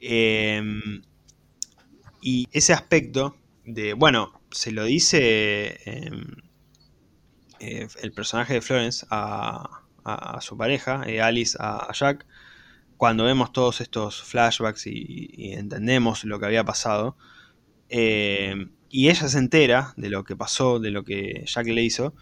[0.00, 1.02] Em,
[2.22, 6.24] y ese aspecto de, bueno, se lo dice em,
[7.60, 9.76] eh, el personaje de Florence a,
[10.40, 12.26] su pareja, eh, Alice a, Jack,
[12.96, 17.16] cuando vemos todos estos flashbacks y, entendemos lo que había pasado.
[17.88, 22.12] Em, y ella se entera de lo que pasó, de lo que Jack le hizo,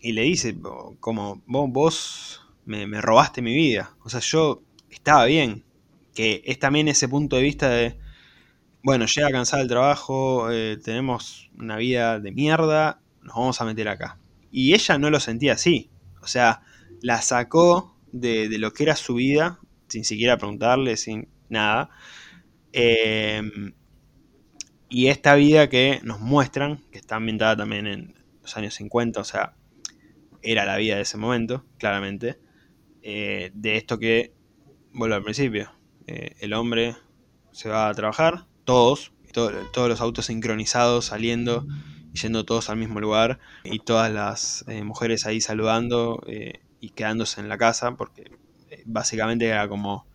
[0.00, 0.56] y le dice,
[1.00, 3.96] como, vos, me, robaste mi vida.
[4.04, 5.64] O sea, yo estaba bien.
[6.14, 7.98] Que es también ese punto de vista de,
[8.84, 13.88] bueno, llega cansado el trabajo, eh, tenemos una vida de mierda, nos vamos a meter
[13.88, 14.18] acá.
[14.52, 15.90] Y ella no lo sentía así.
[16.22, 16.62] O sea,
[17.00, 19.58] la sacó de, lo que era su vida,
[19.88, 21.90] sin siquiera preguntarle, sin nada.
[22.72, 23.72] Em,
[24.88, 29.24] y esta vida que nos muestran, que está ambientada también en los años 50, o
[29.24, 29.54] sea,
[30.42, 32.38] era la vida de ese momento, claramente,
[33.02, 34.34] eh, de esto que
[34.92, 35.72] vuelvo al principio.
[36.06, 36.96] Eh, el hombre
[37.52, 41.66] se va a trabajar, todos, todos los autos sincronizados saliendo
[42.12, 46.22] y yendo todos al mismo lugar y todas las eh, mujeres ahí saludando
[46.78, 48.30] y quedándose en la casa porque
[48.84, 50.06] básicamente era como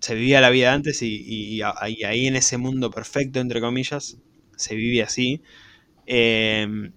[0.00, 4.18] se vivía la vida antes y, ahí en ese mundo perfecto entre comillas
[4.56, 5.42] se vivía así
[6.06, 6.92] em,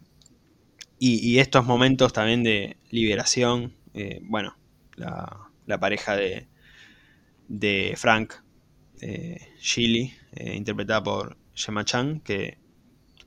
[1.00, 3.74] y, estos momentos también de liberación
[4.24, 4.56] bueno
[5.66, 6.48] la pareja de,
[7.48, 8.34] de Frank
[9.02, 12.58] eh, eh, interpretada por Gemma Chan, que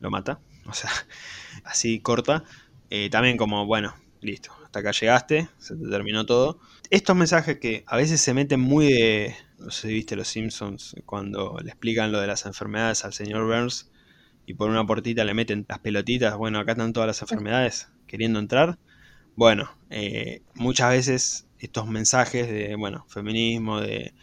[0.01, 0.91] lo mata, o sea,
[1.65, 2.45] así corta.
[2.91, 6.61] Eh, también como, bueno, listo, hasta acá llegaste, se te terminó todo.
[6.91, 10.95] Estos mensajes que a veces se meten muy de, no sé si viste los Simpsons,
[11.05, 13.91] cuando le explican lo de las enfermedades al señor Burns
[14.47, 18.39] y por una portita le meten las pelotitas, bueno, acá están todas las enfermedades queriendo
[18.39, 18.79] entrar.
[19.35, 24.15] Bueno, eh, muchas veces estos mensajes de, bueno, feminismo, de,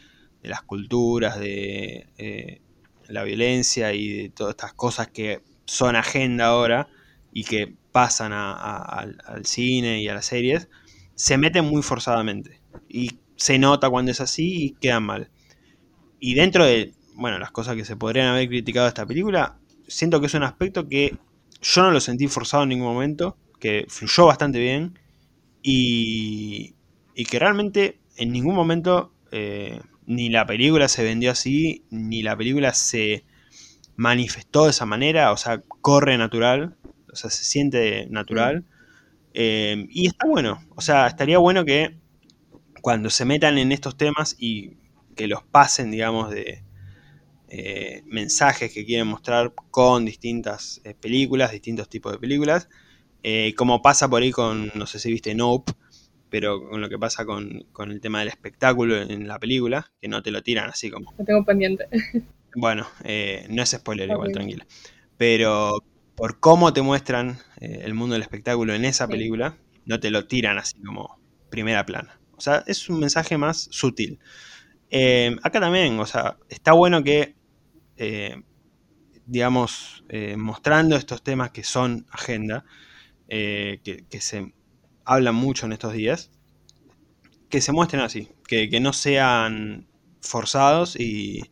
[0.41, 2.61] las culturas, de eh,
[3.07, 6.87] la violencia y de todas estas cosas que son agenda ahora
[7.31, 10.67] y que pasan al, cine y a las series,
[11.15, 12.61] se meten muy forzadamente.
[12.87, 15.29] Y se nota cuando es así y quedan mal.
[16.19, 20.19] Y dentro de, bueno, las cosas que se podrían haber criticado de esta película, siento
[20.19, 21.17] que es un aspecto que
[21.61, 24.99] yo no lo sentí forzado en ningún momento, que fluyó bastante bien
[25.61, 26.75] y,
[27.15, 32.37] y que realmente en ningún momento eh, ni la película se vendió así, ni la
[32.37, 33.25] película se
[33.95, 36.75] manifestó de esa manera, o sea, corre natural,
[37.11, 38.65] o sea, se siente natural.
[39.33, 41.97] Eh, y está bueno, o sea, estaría bueno que
[42.81, 44.77] cuando se metan en estos temas y
[45.15, 46.63] que los pasen, digamos, de
[47.47, 52.67] eh, mensajes que quieren mostrar con distintas películas, distintos tipos de películas,
[53.55, 55.71] como pasa por ahí con, no sé si viste Nope,
[56.29, 60.23] pero con lo que pasa con, el tema del espectáculo en la película, que no
[60.23, 61.13] te lo tiran así como...
[61.17, 61.87] Lo tengo pendiente.
[62.55, 64.65] Bueno, eh, no es spoiler igual, tranquila.
[65.17, 65.83] Pero
[66.15, 70.27] por cómo te muestran eh, el mundo del espectáculo en esa película, no te lo
[70.27, 72.19] tiran así como primera plana.
[72.35, 74.19] O sea, es un mensaje más sutil.
[74.89, 77.35] Eh, acá también, o sea, está bueno que,
[79.25, 80.03] digamos,
[80.37, 82.65] mostrando estos temas que son agenda,
[83.27, 84.53] que, que se
[85.05, 86.31] hablan mucho en estos días,
[87.49, 89.87] que se muestren así, que, no sean
[90.21, 91.51] forzados y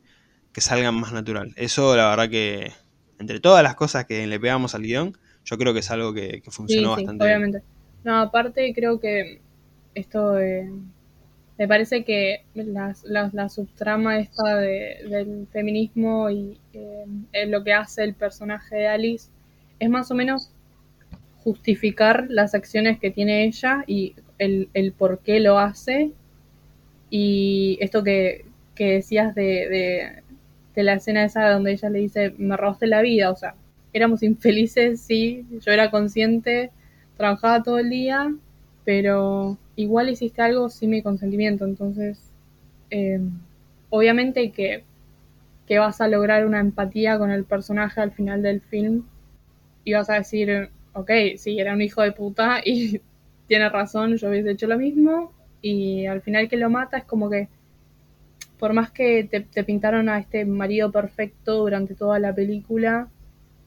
[0.54, 1.54] que salgan más natural.
[1.56, 2.74] Eso la verdad que
[3.22, 6.42] entre todas las cosas que le pegamos al guion, yo creo que es algo que,
[6.50, 7.64] funcionó sí, bastante obviamente.
[8.04, 9.40] No, aparte creo que
[9.96, 10.36] esto
[11.62, 18.78] me parece que la, subtrama esta del feminismo y eh, lo que hace el personaje
[18.78, 19.30] de Alice
[19.80, 20.52] es más o menos
[21.44, 26.12] justificar las acciones que tiene ella y el, el por qué lo hace.
[27.12, 28.46] Y esto que,
[28.76, 30.24] decías de, de,
[30.76, 33.56] la escena esa donde ella le dice, me robaste la vida, o sea,
[33.94, 36.72] éramos infelices, sí, yo era consciente,
[37.18, 38.34] trabajaba todo el día,
[38.86, 42.32] pero igual hiciste algo sin mi consentimiento, entonces,
[42.90, 43.32] em,
[43.90, 44.84] obviamente que,
[45.68, 49.04] que vas a lograr una empatía con el personaje al final del film
[49.84, 53.02] y vas a decir, ok, sí, era un hijo de puta y
[53.48, 57.30] tiene razón, yo hubiese hecho lo mismo y al final que lo mata es como
[57.30, 57.50] que
[58.62, 63.08] por más que te, pintaron a este marido perfecto durante toda la película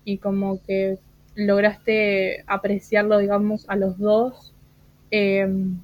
[0.05, 0.99] y como que
[1.35, 4.55] lograste apreciarlo, digamos, a los dos,
[5.11, 5.81] em,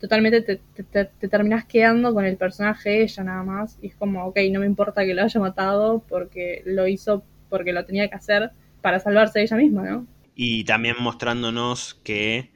[0.00, 3.76] totalmente te, te, te, terminás quedando con el personaje de ella nada más.
[3.82, 7.74] Y es como, ok, no me importa que lo haya matado porque lo hizo porque
[7.74, 10.06] lo tenía que hacer para salvarse de ella misma, ¿no?
[10.34, 12.50] Y también mostrándonos que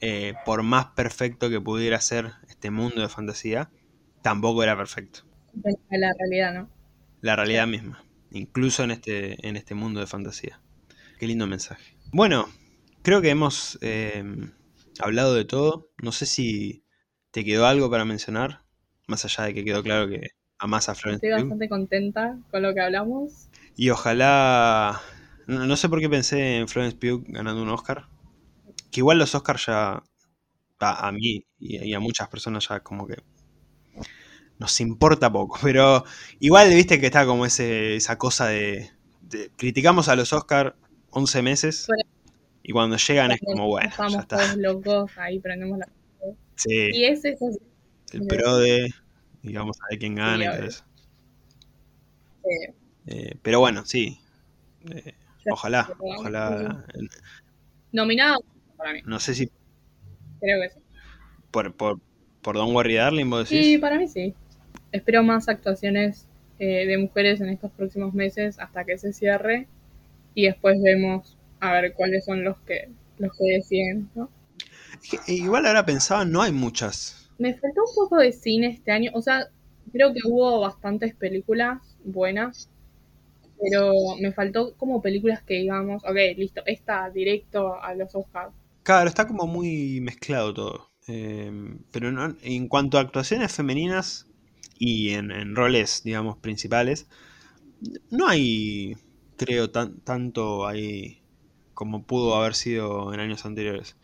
[0.00, 3.68] eh, por más perfecto que pudiera ser este mundo de fantasía,
[4.22, 5.20] tampoco era perfecto.
[5.90, 6.70] La realidad, ¿no?
[7.20, 10.60] La realidad misma, incluso en este, en este mundo de fantasía.
[11.18, 11.96] Qué lindo mensaje.
[12.12, 12.48] Bueno,
[13.02, 14.24] creo que hemos eh,
[14.98, 15.90] hablado de todo.
[16.02, 16.84] No sé si
[17.30, 18.62] te quedó algo para mencionar,
[19.06, 22.74] más allá de que quedó claro que amas a Florence Estoy bastante contenta con lo
[22.74, 23.48] que hablamos.
[23.76, 25.00] Y ojalá.
[25.46, 28.06] No, sé por qué pensé en Florence Pugh ganando un Oscar.
[28.90, 30.02] Que igual los Oscars ya.
[30.82, 33.16] A, mí y, a muchas personas ya como que.
[34.60, 35.58] Nos importa poco.
[35.62, 36.04] Pero
[36.38, 38.90] igual viste que está como ese, esa cosa de,
[39.56, 40.74] Criticamos a los Oscars
[41.10, 41.88] 11 meses.
[42.62, 43.88] y cuando llegan es como bueno.
[43.88, 44.36] Estamos ya está.
[44.36, 45.88] todos locos, ahí prendemos la.
[46.56, 46.90] Sí.
[46.92, 47.40] Y ese es
[48.12, 48.92] el pro de.
[49.42, 50.84] Y vamos a ver quién gana y todo eso.
[52.44, 52.74] Sí.
[53.06, 54.20] Eh, pero bueno, sí.
[54.90, 55.14] Eh,
[55.50, 56.84] ojalá, ojalá.
[57.92, 58.44] Nominado
[58.76, 59.00] para mí.
[59.06, 59.50] No sé si.
[60.40, 60.80] Creo que sí.
[61.50, 62.00] Por, por,
[62.42, 63.64] por Don Worry Darling, vos decís.
[63.64, 64.34] Sí, para mí sí.
[64.92, 66.26] Espero más actuaciones
[66.58, 69.68] eh, de mujeres en estos próximos meses hasta que se cierre.
[70.34, 72.88] Y después vemos a ver cuáles son los que
[73.18, 74.30] los que deciden, ¿no?
[75.26, 77.30] igual ahora pensaba, no hay muchas.
[77.38, 79.10] Me faltó un poco de cine este año.
[79.14, 79.46] O sea,
[79.92, 82.70] creo que hubo bastantes películas buenas
[83.60, 88.54] pero me faltó como películas que digamos, ok, listo, está directo a los Oscars.
[88.82, 90.90] Claro, está como muy mezclado todo.
[91.06, 94.26] Em, pero no, en cuanto a actuaciones femeninas
[94.80, 97.06] y en, roles, digamos, principales,
[98.10, 98.96] no hay,
[99.36, 101.20] creo, tan, tanto ahí
[101.74, 103.96] como pudo haber sido en años anteriores.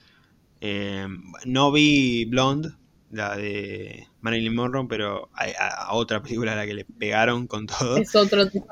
[0.61, 2.71] Em, no vi Blonde,
[3.11, 7.97] la de Marilyn Monroe, pero a, otra película a la que le pegaron con todo.
[7.97, 8.63] Es otro de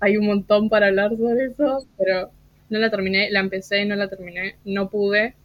[0.00, 2.32] hay un montón para hablar sobre eso, pero
[2.70, 5.36] no la terminé, la empecé, no la terminé, no pude,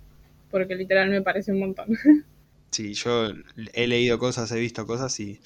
[0.49, 1.89] porque literal me parece un montón.
[2.71, 3.31] Sí, yo
[3.73, 5.39] he leído cosas, he visto cosas y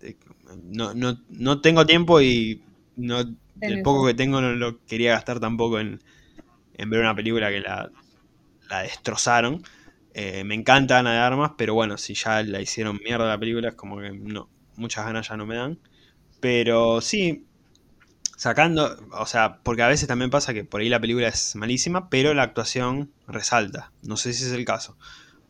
[0.00, 0.16] eh,
[0.64, 2.62] no, no, no tengo tiempo y
[2.96, 3.20] no
[3.60, 6.00] el poco que tengo no lo quería gastar tampoco en,
[6.74, 7.90] en ver una película que la,
[8.70, 9.64] la destrozaron.
[10.14, 13.70] Eh, me encanta Ana de Armas, pero bueno, si ya la hicieron mierda la película,
[13.70, 15.78] es como que no, muchas ganas ya no me dan.
[16.40, 17.46] Pero sí,
[18.36, 22.08] sacando, o sea, porque a veces también pasa que por ahí la película es malísima,
[22.10, 23.92] pero la actuación resalta.
[24.02, 24.96] No sé si es el caso.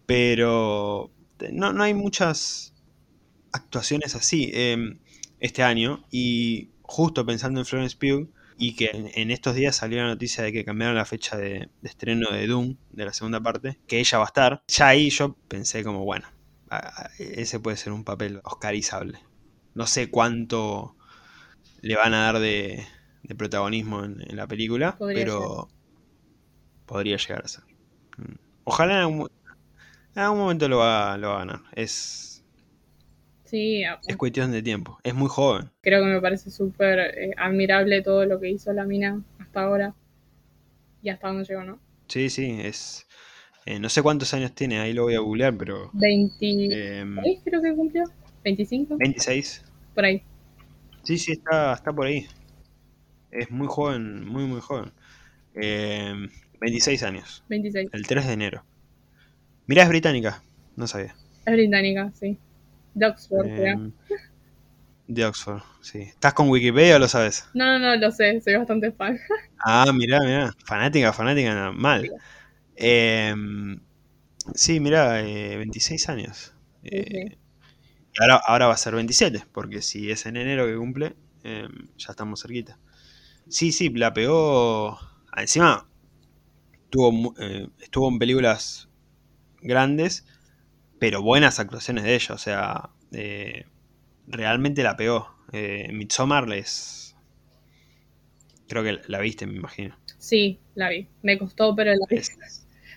[0.06, 1.10] Pero
[1.52, 2.74] no, no hay muchas
[3.52, 4.98] actuaciones así em,
[5.40, 6.04] este año.
[6.10, 8.28] Y justo pensando en Florence Pugh,
[8.58, 12.30] y que en, estos días salió la noticia de que cambiaron la fecha de, estreno
[12.30, 14.62] de Doom, de la segunda parte, que ella va a estar.
[14.68, 16.28] Ya ahí yo pensé como, bueno,
[17.18, 19.18] ese puede ser un papel oscarizable.
[19.74, 20.96] No sé cuánto
[21.80, 22.86] le van a dar de,
[23.36, 25.68] protagonismo en, la película, pero
[26.86, 27.64] podría llegar a ser.
[28.18, 28.34] Mm.
[28.64, 29.08] Ojalá
[30.14, 31.60] en algún, momento lo va, lo va a ganar.
[31.74, 32.32] Es
[33.52, 34.98] Sí, es cuestión de tiempo.
[35.02, 35.68] Es muy joven.
[35.82, 39.94] Creo que me parece súper eh, admirable todo lo que hizo la mina hasta ahora.
[41.02, 41.78] Y hasta dónde llegó, ¿no?
[42.08, 43.06] Sí, sí, es...
[43.66, 45.90] Eh, no sé cuántos años tiene, ahí lo voy a googlear, pero...
[45.92, 48.04] 26 em, creo que cumplió.
[48.42, 48.96] 25.
[48.96, 49.64] 26.
[49.94, 50.22] Por ahí.
[51.02, 52.26] Sí, sí, está, está por ahí.
[53.30, 54.92] Es muy joven, muy, muy joven.
[55.52, 57.44] 26 em, años.
[57.50, 57.90] 26.
[57.92, 58.64] El 3 de enero.
[59.66, 60.42] Mira, es británica.
[60.76, 61.14] No sabía.
[61.44, 62.38] Es británica, sí.
[62.94, 63.92] De Oxford, em,
[65.06, 66.00] De Oxford, sí.
[66.00, 67.46] ¿Estás con Wikipedia o lo sabes?
[67.54, 69.18] No, no, no, lo sé, soy bastante fan.
[69.64, 70.54] ah, mirá, mirá.
[70.64, 72.10] Fanática, fanática, mal.
[72.76, 73.80] Em,
[74.54, 76.54] sí, mirá, 26 eh, años.
[76.84, 77.36] Eh,
[78.20, 82.10] ahora, ahora va a ser 27, porque si es en enero que cumple, em, ya
[82.10, 82.78] estamos cerquita.
[83.48, 84.98] Sí, sí, la pegó.
[85.36, 85.88] Encima,
[86.90, 88.88] tuvo, eh, estuvo en películas
[89.62, 90.26] grandes
[91.02, 93.64] pero buenas actuaciones de ella, o sea, eh,
[94.28, 95.34] realmente la pegó.
[95.52, 97.16] Eh, Midsommar les...
[98.68, 99.98] Creo que la viste, me imagino.
[100.18, 101.08] Sí, la vi.
[101.22, 102.20] Me costó, pero la vi.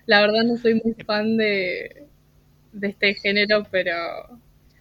[0.06, 2.06] La verdad no soy muy fan de,
[2.74, 3.96] de este género, pero...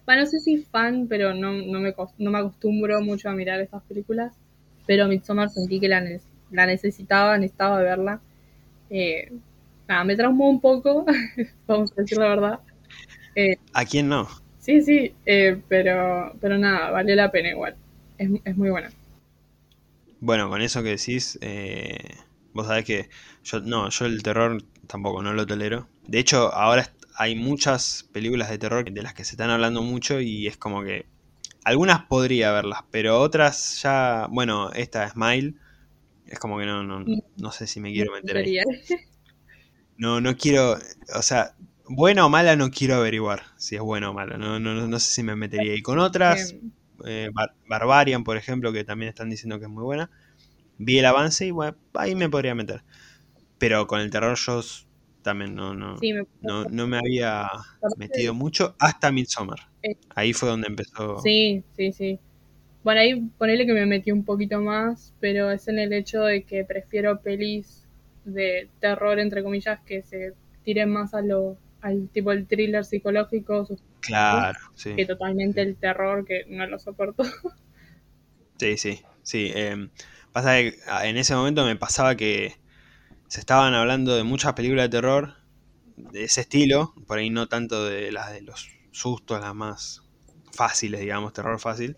[0.05, 3.59] Bueno, no sé si fan, pero no, no, me, no me acostumbro mucho a mirar
[3.59, 4.35] estas películas.
[4.85, 6.05] Pero Midsommar sentí que la,
[6.51, 8.21] la necesitaba, necesitaba verla.
[8.91, 9.31] Eh,
[9.87, 11.05] nada, me traumó un poco,
[11.67, 12.59] vamos a decir la verdad.
[13.35, 14.27] Eh, ¿A quién no?
[14.59, 17.75] Sí, sí, eh, pero, pero nada, vale la pena igual.
[18.17, 18.89] Es, es, muy buena.
[20.19, 22.15] Bueno, con eso que decís, eh,
[22.53, 23.09] vos sabés que
[23.43, 25.87] yo no, yo el terror tampoco no lo tolero.
[26.07, 30.19] De hecho, ahora hay muchas películas de terror de las que se están hablando mucho
[30.19, 31.05] y es como que
[31.63, 35.55] algunas podría verlas, pero otras ya, bueno, esta Smile
[36.27, 37.05] es como que no, no,
[37.37, 38.57] no sé si me quiero meter ahí.
[39.97, 40.77] No, no quiero,
[41.15, 41.55] o sea,
[41.87, 45.13] buena o mala no quiero averiguar si es buena o mala, no, no, no sé
[45.13, 45.75] si me metería.
[45.75, 46.55] Y con otras,
[47.05, 47.29] eh,
[47.67, 50.09] Barbarian, por ejemplo, que también están diciendo que es muy buena,
[50.77, 52.83] vi el avance y bueno, ahí me podría meter.
[53.57, 54.61] Pero con el terror yo
[55.21, 55.97] también no, no,
[56.41, 57.47] no, no, me había
[57.97, 59.59] metido mucho hasta Midsommar.
[59.81, 59.95] Eh.
[60.13, 61.19] Ahí fue donde empezó.
[61.19, 62.19] Sí, sí, sí.
[62.83, 66.43] Bueno, ahí ponele que me metí un poquito más, pero es en el hecho de
[66.43, 67.84] que prefiero pelis
[68.25, 73.67] de terror, entre comillas, que se tiren más a lo, al tipo el thriller psicológico.
[74.01, 74.95] Claro, sí.
[74.95, 77.23] Que totalmente el terror, que no lo soporto.
[78.57, 79.51] Sí, sí, sí.
[79.53, 79.89] Em,
[80.31, 82.55] pasa que ah, en ese momento me pasaba que
[83.27, 85.33] se estaban hablando de muchas películas de terror
[85.97, 90.03] de ese estilo, por ahí no tanto de las de los sustos, las más
[90.53, 91.95] fáciles, digamos, terror fácil.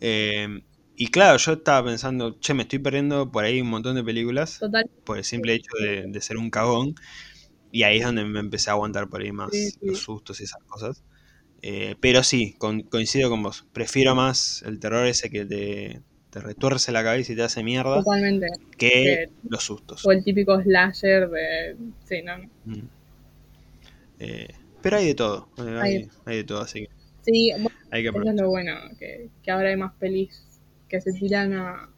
[0.00, 0.62] Em,
[1.00, 4.60] y claro, yo estaba pensando, che, me estoy perdiendo por ahí un montón de películas
[5.04, 6.94] por el simple hecho de, ser un cagón.
[7.72, 9.48] Y ahí es donde me empecé a aguantar por ahí más
[9.80, 11.02] los sustos y esas cosas.
[11.62, 13.66] Eh, pero sí, coincido con vos.
[13.72, 17.96] Prefiero más el terror ese que te, te retuerce la cabeza y te hace mierda.
[18.02, 18.48] Totalmente.
[18.76, 20.04] Que los sustos.
[20.04, 21.76] O el típico slasher de.
[22.04, 22.36] Sí, no.
[22.66, 22.88] Mm.
[24.18, 25.48] Eh, pero hay de todo.
[25.80, 26.90] Hay, de todo, así que.
[27.22, 27.52] Sí,
[27.90, 30.49] hay que eso es lo bueno, que, ahora hay más pelis
[30.90, 31.88] que se tiran a,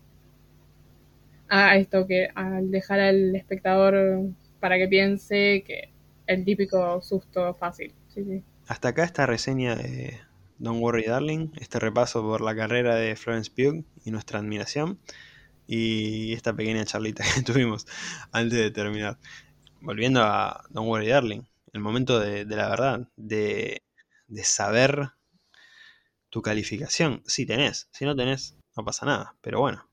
[1.49, 4.29] a esto, que al dejar al espectador
[4.61, 5.93] para que piense que
[6.29, 7.93] el típico susto fácil.
[8.69, 10.21] Hasta acá esta reseña de
[10.59, 15.01] Don't Worry Darling, este repaso por la carrera de Florence Pugh y nuestra admiración
[15.67, 17.87] y esta pequeña charlita que tuvimos
[18.31, 19.19] antes de terminar.
[19.81, 23.83] Volviendo a Don't Worry Darling, el momento de, la verdad, de,
[24.45, 25.11] saber
[26.29, 27.23] tu calificación.
[27.27, 29.87] Si tenés, si no tenés, no pasa nada, pero bueno.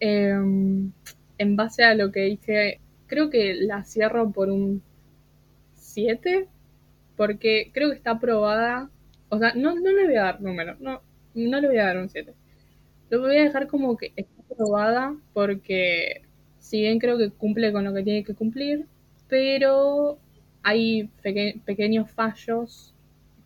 [0.00, 0.92] Em,
[1.38, 4.82] en base a lo que dije, creo que la cierro por un
[5.74, 6.48] 7,
[7.16, 8.90] porque creo que está aprobada
[9.28, 11.02] o sea, no, no le voy a dar número, no,
[11.34, 12.32] no le voy a dar un 7.
[13.10, 16.22] Lo voy a dejar como que está aprobada porque
[16.58, 18.86] si bien creo que cumple con lo que tiene que cumplir,
[19.28, 20.18] pero
[20.62, 21.10] hay
[21.64, 22.94] pequeños fallos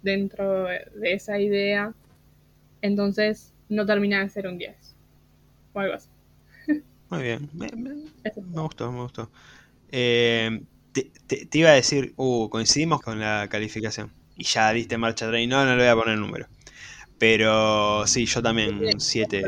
[0.03, 1.94] dentro de, esa idea,
[2.80, 4.76] entonces no termina de ser un 10
[5.72, 6.08] o algo así.
[7.10, 7.68] Muy bien, me,
[8.60, 9.30] gustó, me gustó.
[9.90, 11.10] Eh, te,
[11.46, 15.64] te, iba a decir, uh, coincidimos con la calificación y ya diste marcha atrás no,
[15.64, 16.48] no le voy a poner número.
[17.18, 19.44] Pero sí, yo también 7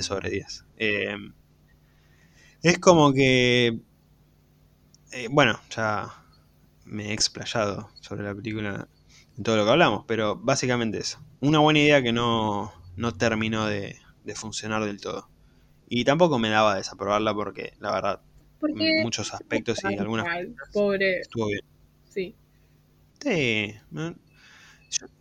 [0.00, 0.64] sobre 10.
[0.78, 1.16] Eh,
[2.62, 3.80] es como que...
[5.10, 6.22] Eh, bueno, ya
[6.84, 8.86] me he explayado sobre la película
[9.36, 11.18] en todo lo que hablamos, pero básicamente eso.
[11.40, 13.96] Una buena idea que no, no terminó de,
[14.34, 15.28] funcionar del todo.
[15.88, 18.20] Y tampoco me daba desaprobarla porque, la verdad,
[18.62, 20.26] en muchos aspectos y algunas...
[20.72, 21.20] Pobre.
[21.20, 21.60] Estuvo bien.
[22.08, 22.34] Sí.
[23.20, 23.74] Sí,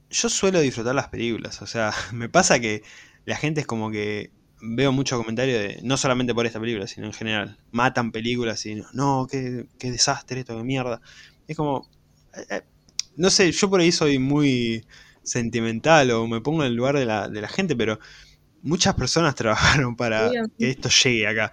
[0.09, 2.84] yo suelo disfrutar las películas, o sea, me pasa que
[3.26, 7.07] la gente es como que veo muchos comentarios de, no solamente por esta película, sino
[7.07, 11.01] en general, matan películas y no, qué, qué desastre esto, qué mierda.
[11.47, 11.89] Es como,
[12.36, 12.61] eh, eh,
[13.17, 14.86] no sé, yo por ahí soy muy
[15.26, 17.99] sentimental o me pongo en el lugar de la, de la gente, pero
[18.61, 21.51] muchas personas trabajaron para que esto llegue acá.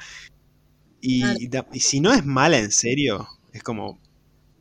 [1.00, 1.24] Y,
[1.72, 3.98] y, si no es mala en serio, es como,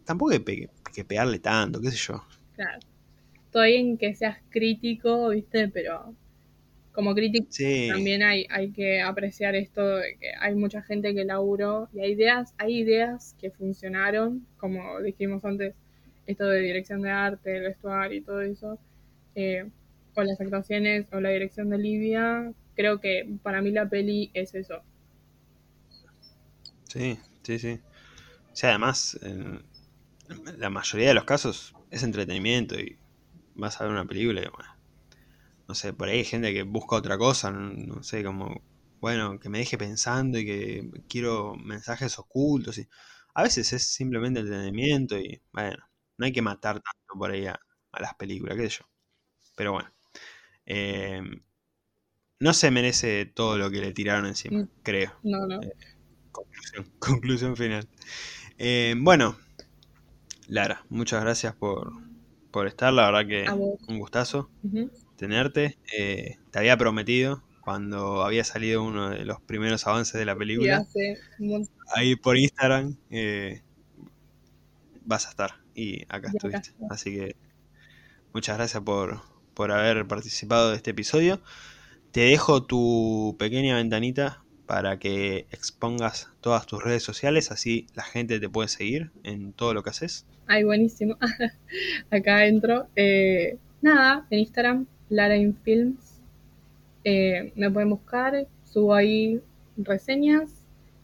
[0.05, 2.25] tampoco hay que pegarle tanto, qué sé yo.
[2.55, 2.79] Claro
[3.51, 5.67] estoy en que seas crítico, ¿viste?
[5.67, 6.15] Pero
[6.93, 7.47] como crítico
[7.89, 12.13] también hay, hay que apreciar esto de que hay mucha gente que laburó y hay
[12.13, 15.75] ideas, hay ideas que funcionaron, como dijimos antes,
[16.27, 18.79] esto de dirección de arte, el vestuario y todo eso,
[19.35, 19.69] eh,
[20.15, 24.53] o las actuaciones o la dirección de Livia, creo que para mí la peli es
[24.55, 24.81] eso.
[26.87, 27.79] Sí, sí, sí.
[28.51, 29.63] O sea, además, en
[30.57, 32.97] la mayoría de los casos es entretenimiento y
[33.55, 34.69] vas a ver una película y bueno,
[35.67, 38.61] no sé, por ahí hay gente que busca otra cosa, no, sé, como,
[38.99, 42.77] bueno, que me deje pensando y que quiero mensajes ocultos.
[42.77, 42.87] Y,
[43.33, 45.77] a veces es simplemente entretenimiento y bueno,
[46.17, 47.59] no hay que matar tanto por ahí a,
[47.99, 48.90] las películas, qué sé yo.
[49.55, 49.91] Pero bueno,
[50.65, 51.41] em,
[52.39, 54.69] no se merece todo lo que le tiraron encima, mm.
[54.83, 55.13] creo.
[55.23, 55.61] No, no.
[55.61, 55.73] Eh,
[56.31, 57.87] conclusión, conclusión final.
[58.57, 59.37] Em, bueno,
[60.47, 61.91] Lara, muchas gracias por,
[62.51, 63.49] por estar, la verdad que
[63.87, 64.49] un gustazo
[65.15, 65.77] tenerte.
[65.97, 70.85] Eh, te había prometido cuando había salido uno de los primeros avances de la película.
[71.95, 73.61] Ahí por Instagram eh,
[75.05, 75.51] vas a estar.
[75.75, 76.71] y acá estuviste.
[76.89, 77.35] Así que
[78.33, 79.21] muchas gracias por,
[79.53, 81.41] por haber participado de este episodio.
[82.11, 88.39] Te dejo tu pequeña ventanita para que expongas todas tus redes sociales, así la gente
[88.39, 90.25] te puede seguir en todo lo que haces.
[90.47, 91.17] Ay, buenísimo.
[92.09, 92.87] Acá entro.
[92.95, 96.21] Eh, nada, en Instagram, Lara Films.
[97.03, 99.41] Eh, me pueden buscar, subo ahí
[99.77, 100.51] reseñas,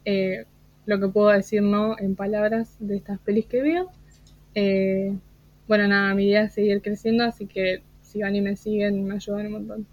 [0.06, 0.46] eh,
[0.86, 3.92] lo que puedo decir no en palabras de estas pelis que veo.
[5.68, 7.82] bueno, nada, mi idea es seguir creciendo, así que
[8.18, 9.88] si van y me siguen, me ayudan un montón.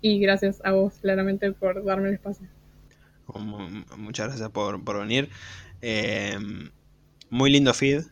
[0.00, 2.46] Y gracias a vos, claramente, por darme el espacio.
[3.96, 5.28] Muchas gracias por, venir.
[5.80, 6.36] Eh,
[7.30, 8.02] muy lindo feed.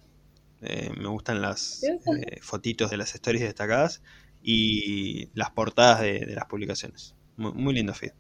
[0.63, 4.03] Eh, me gustan las eh, fotitos de las stories destacadas
[4.43, 7.17] y las portadas de, las publicaciones.
[7.37, 8.13] Muy, lindo feed.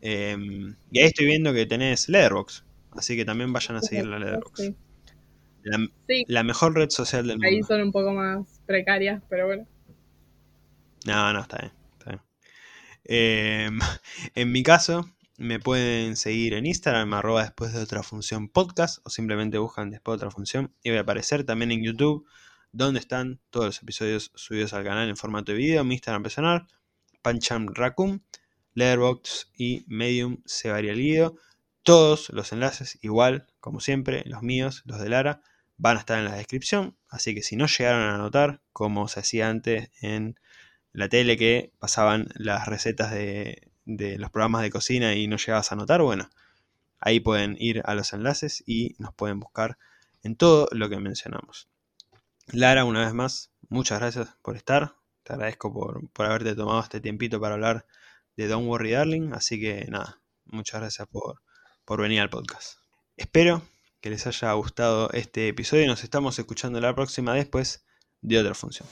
[0.00, 4.74] y ahí estoy viendo que tenés Letterboxd, así que también vayan a seguir la Letterboxd.
[6.28, 7.48] La, mejor red social del mundo.
[7.48, 9.66] Ahí son un poco más precarias, pero bueno.
[11.10, 11.72] No, no, está bien.
[11.98, 12.22] Está
[13.04, 13.78] bien.
[14.36, 19.10] en mi caso, me pueden seguir en Instagram, arroba después de otra función podcast, o
[19.10, 22.26] simplemente buscan después de otra función y voy a aparecer también en YouTube,
[22.70, 26.68] donde están todos los episodios subidos al canal en formato de video, mi Instagram personal,
[27.22, 28.24] Pancham Raccoon,
[28.74, 31.34] Letterboxd y Medium Cebaria Guido.
[31.82, 35.42] Todos los enlaces, igual, como siempre, los míos, los de Lara,
[35.76, 36.96] van a estar en la descripción.
[37.08, 40.38] Así que si no llegaron a anotar, como se hacía antes en
[40.92, 45.76] la tele que pasaban las recetas de los programas de cocina y no llegabas a
[45.76, 46.30] notar, bueno,
[47.00, 49.78] ahí pueden ir a los enlaces y nos pueden buscar
[50.22, 51.68] en todo lo que mencionamos.
[52.52, 54.96] Lara, una vez más, muchas gracias por estar.
[55.22, 57.86] Te agradezco por, haberte tomado este tiempito para hablar
[58.36, 59.32] de Don't Worry Darling.
[59.32, 61.42] Así que nada, muchas gracias por,
[61.84, 62.78] por venir al podcast.
[63.16, 63.62] Espero
[64.00, 67.84] que les haya gustado este episodio y nos estamos escuchando la próxima después
[68.20, 68.88] de otra función.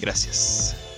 [0.00, 0.97] Gracias.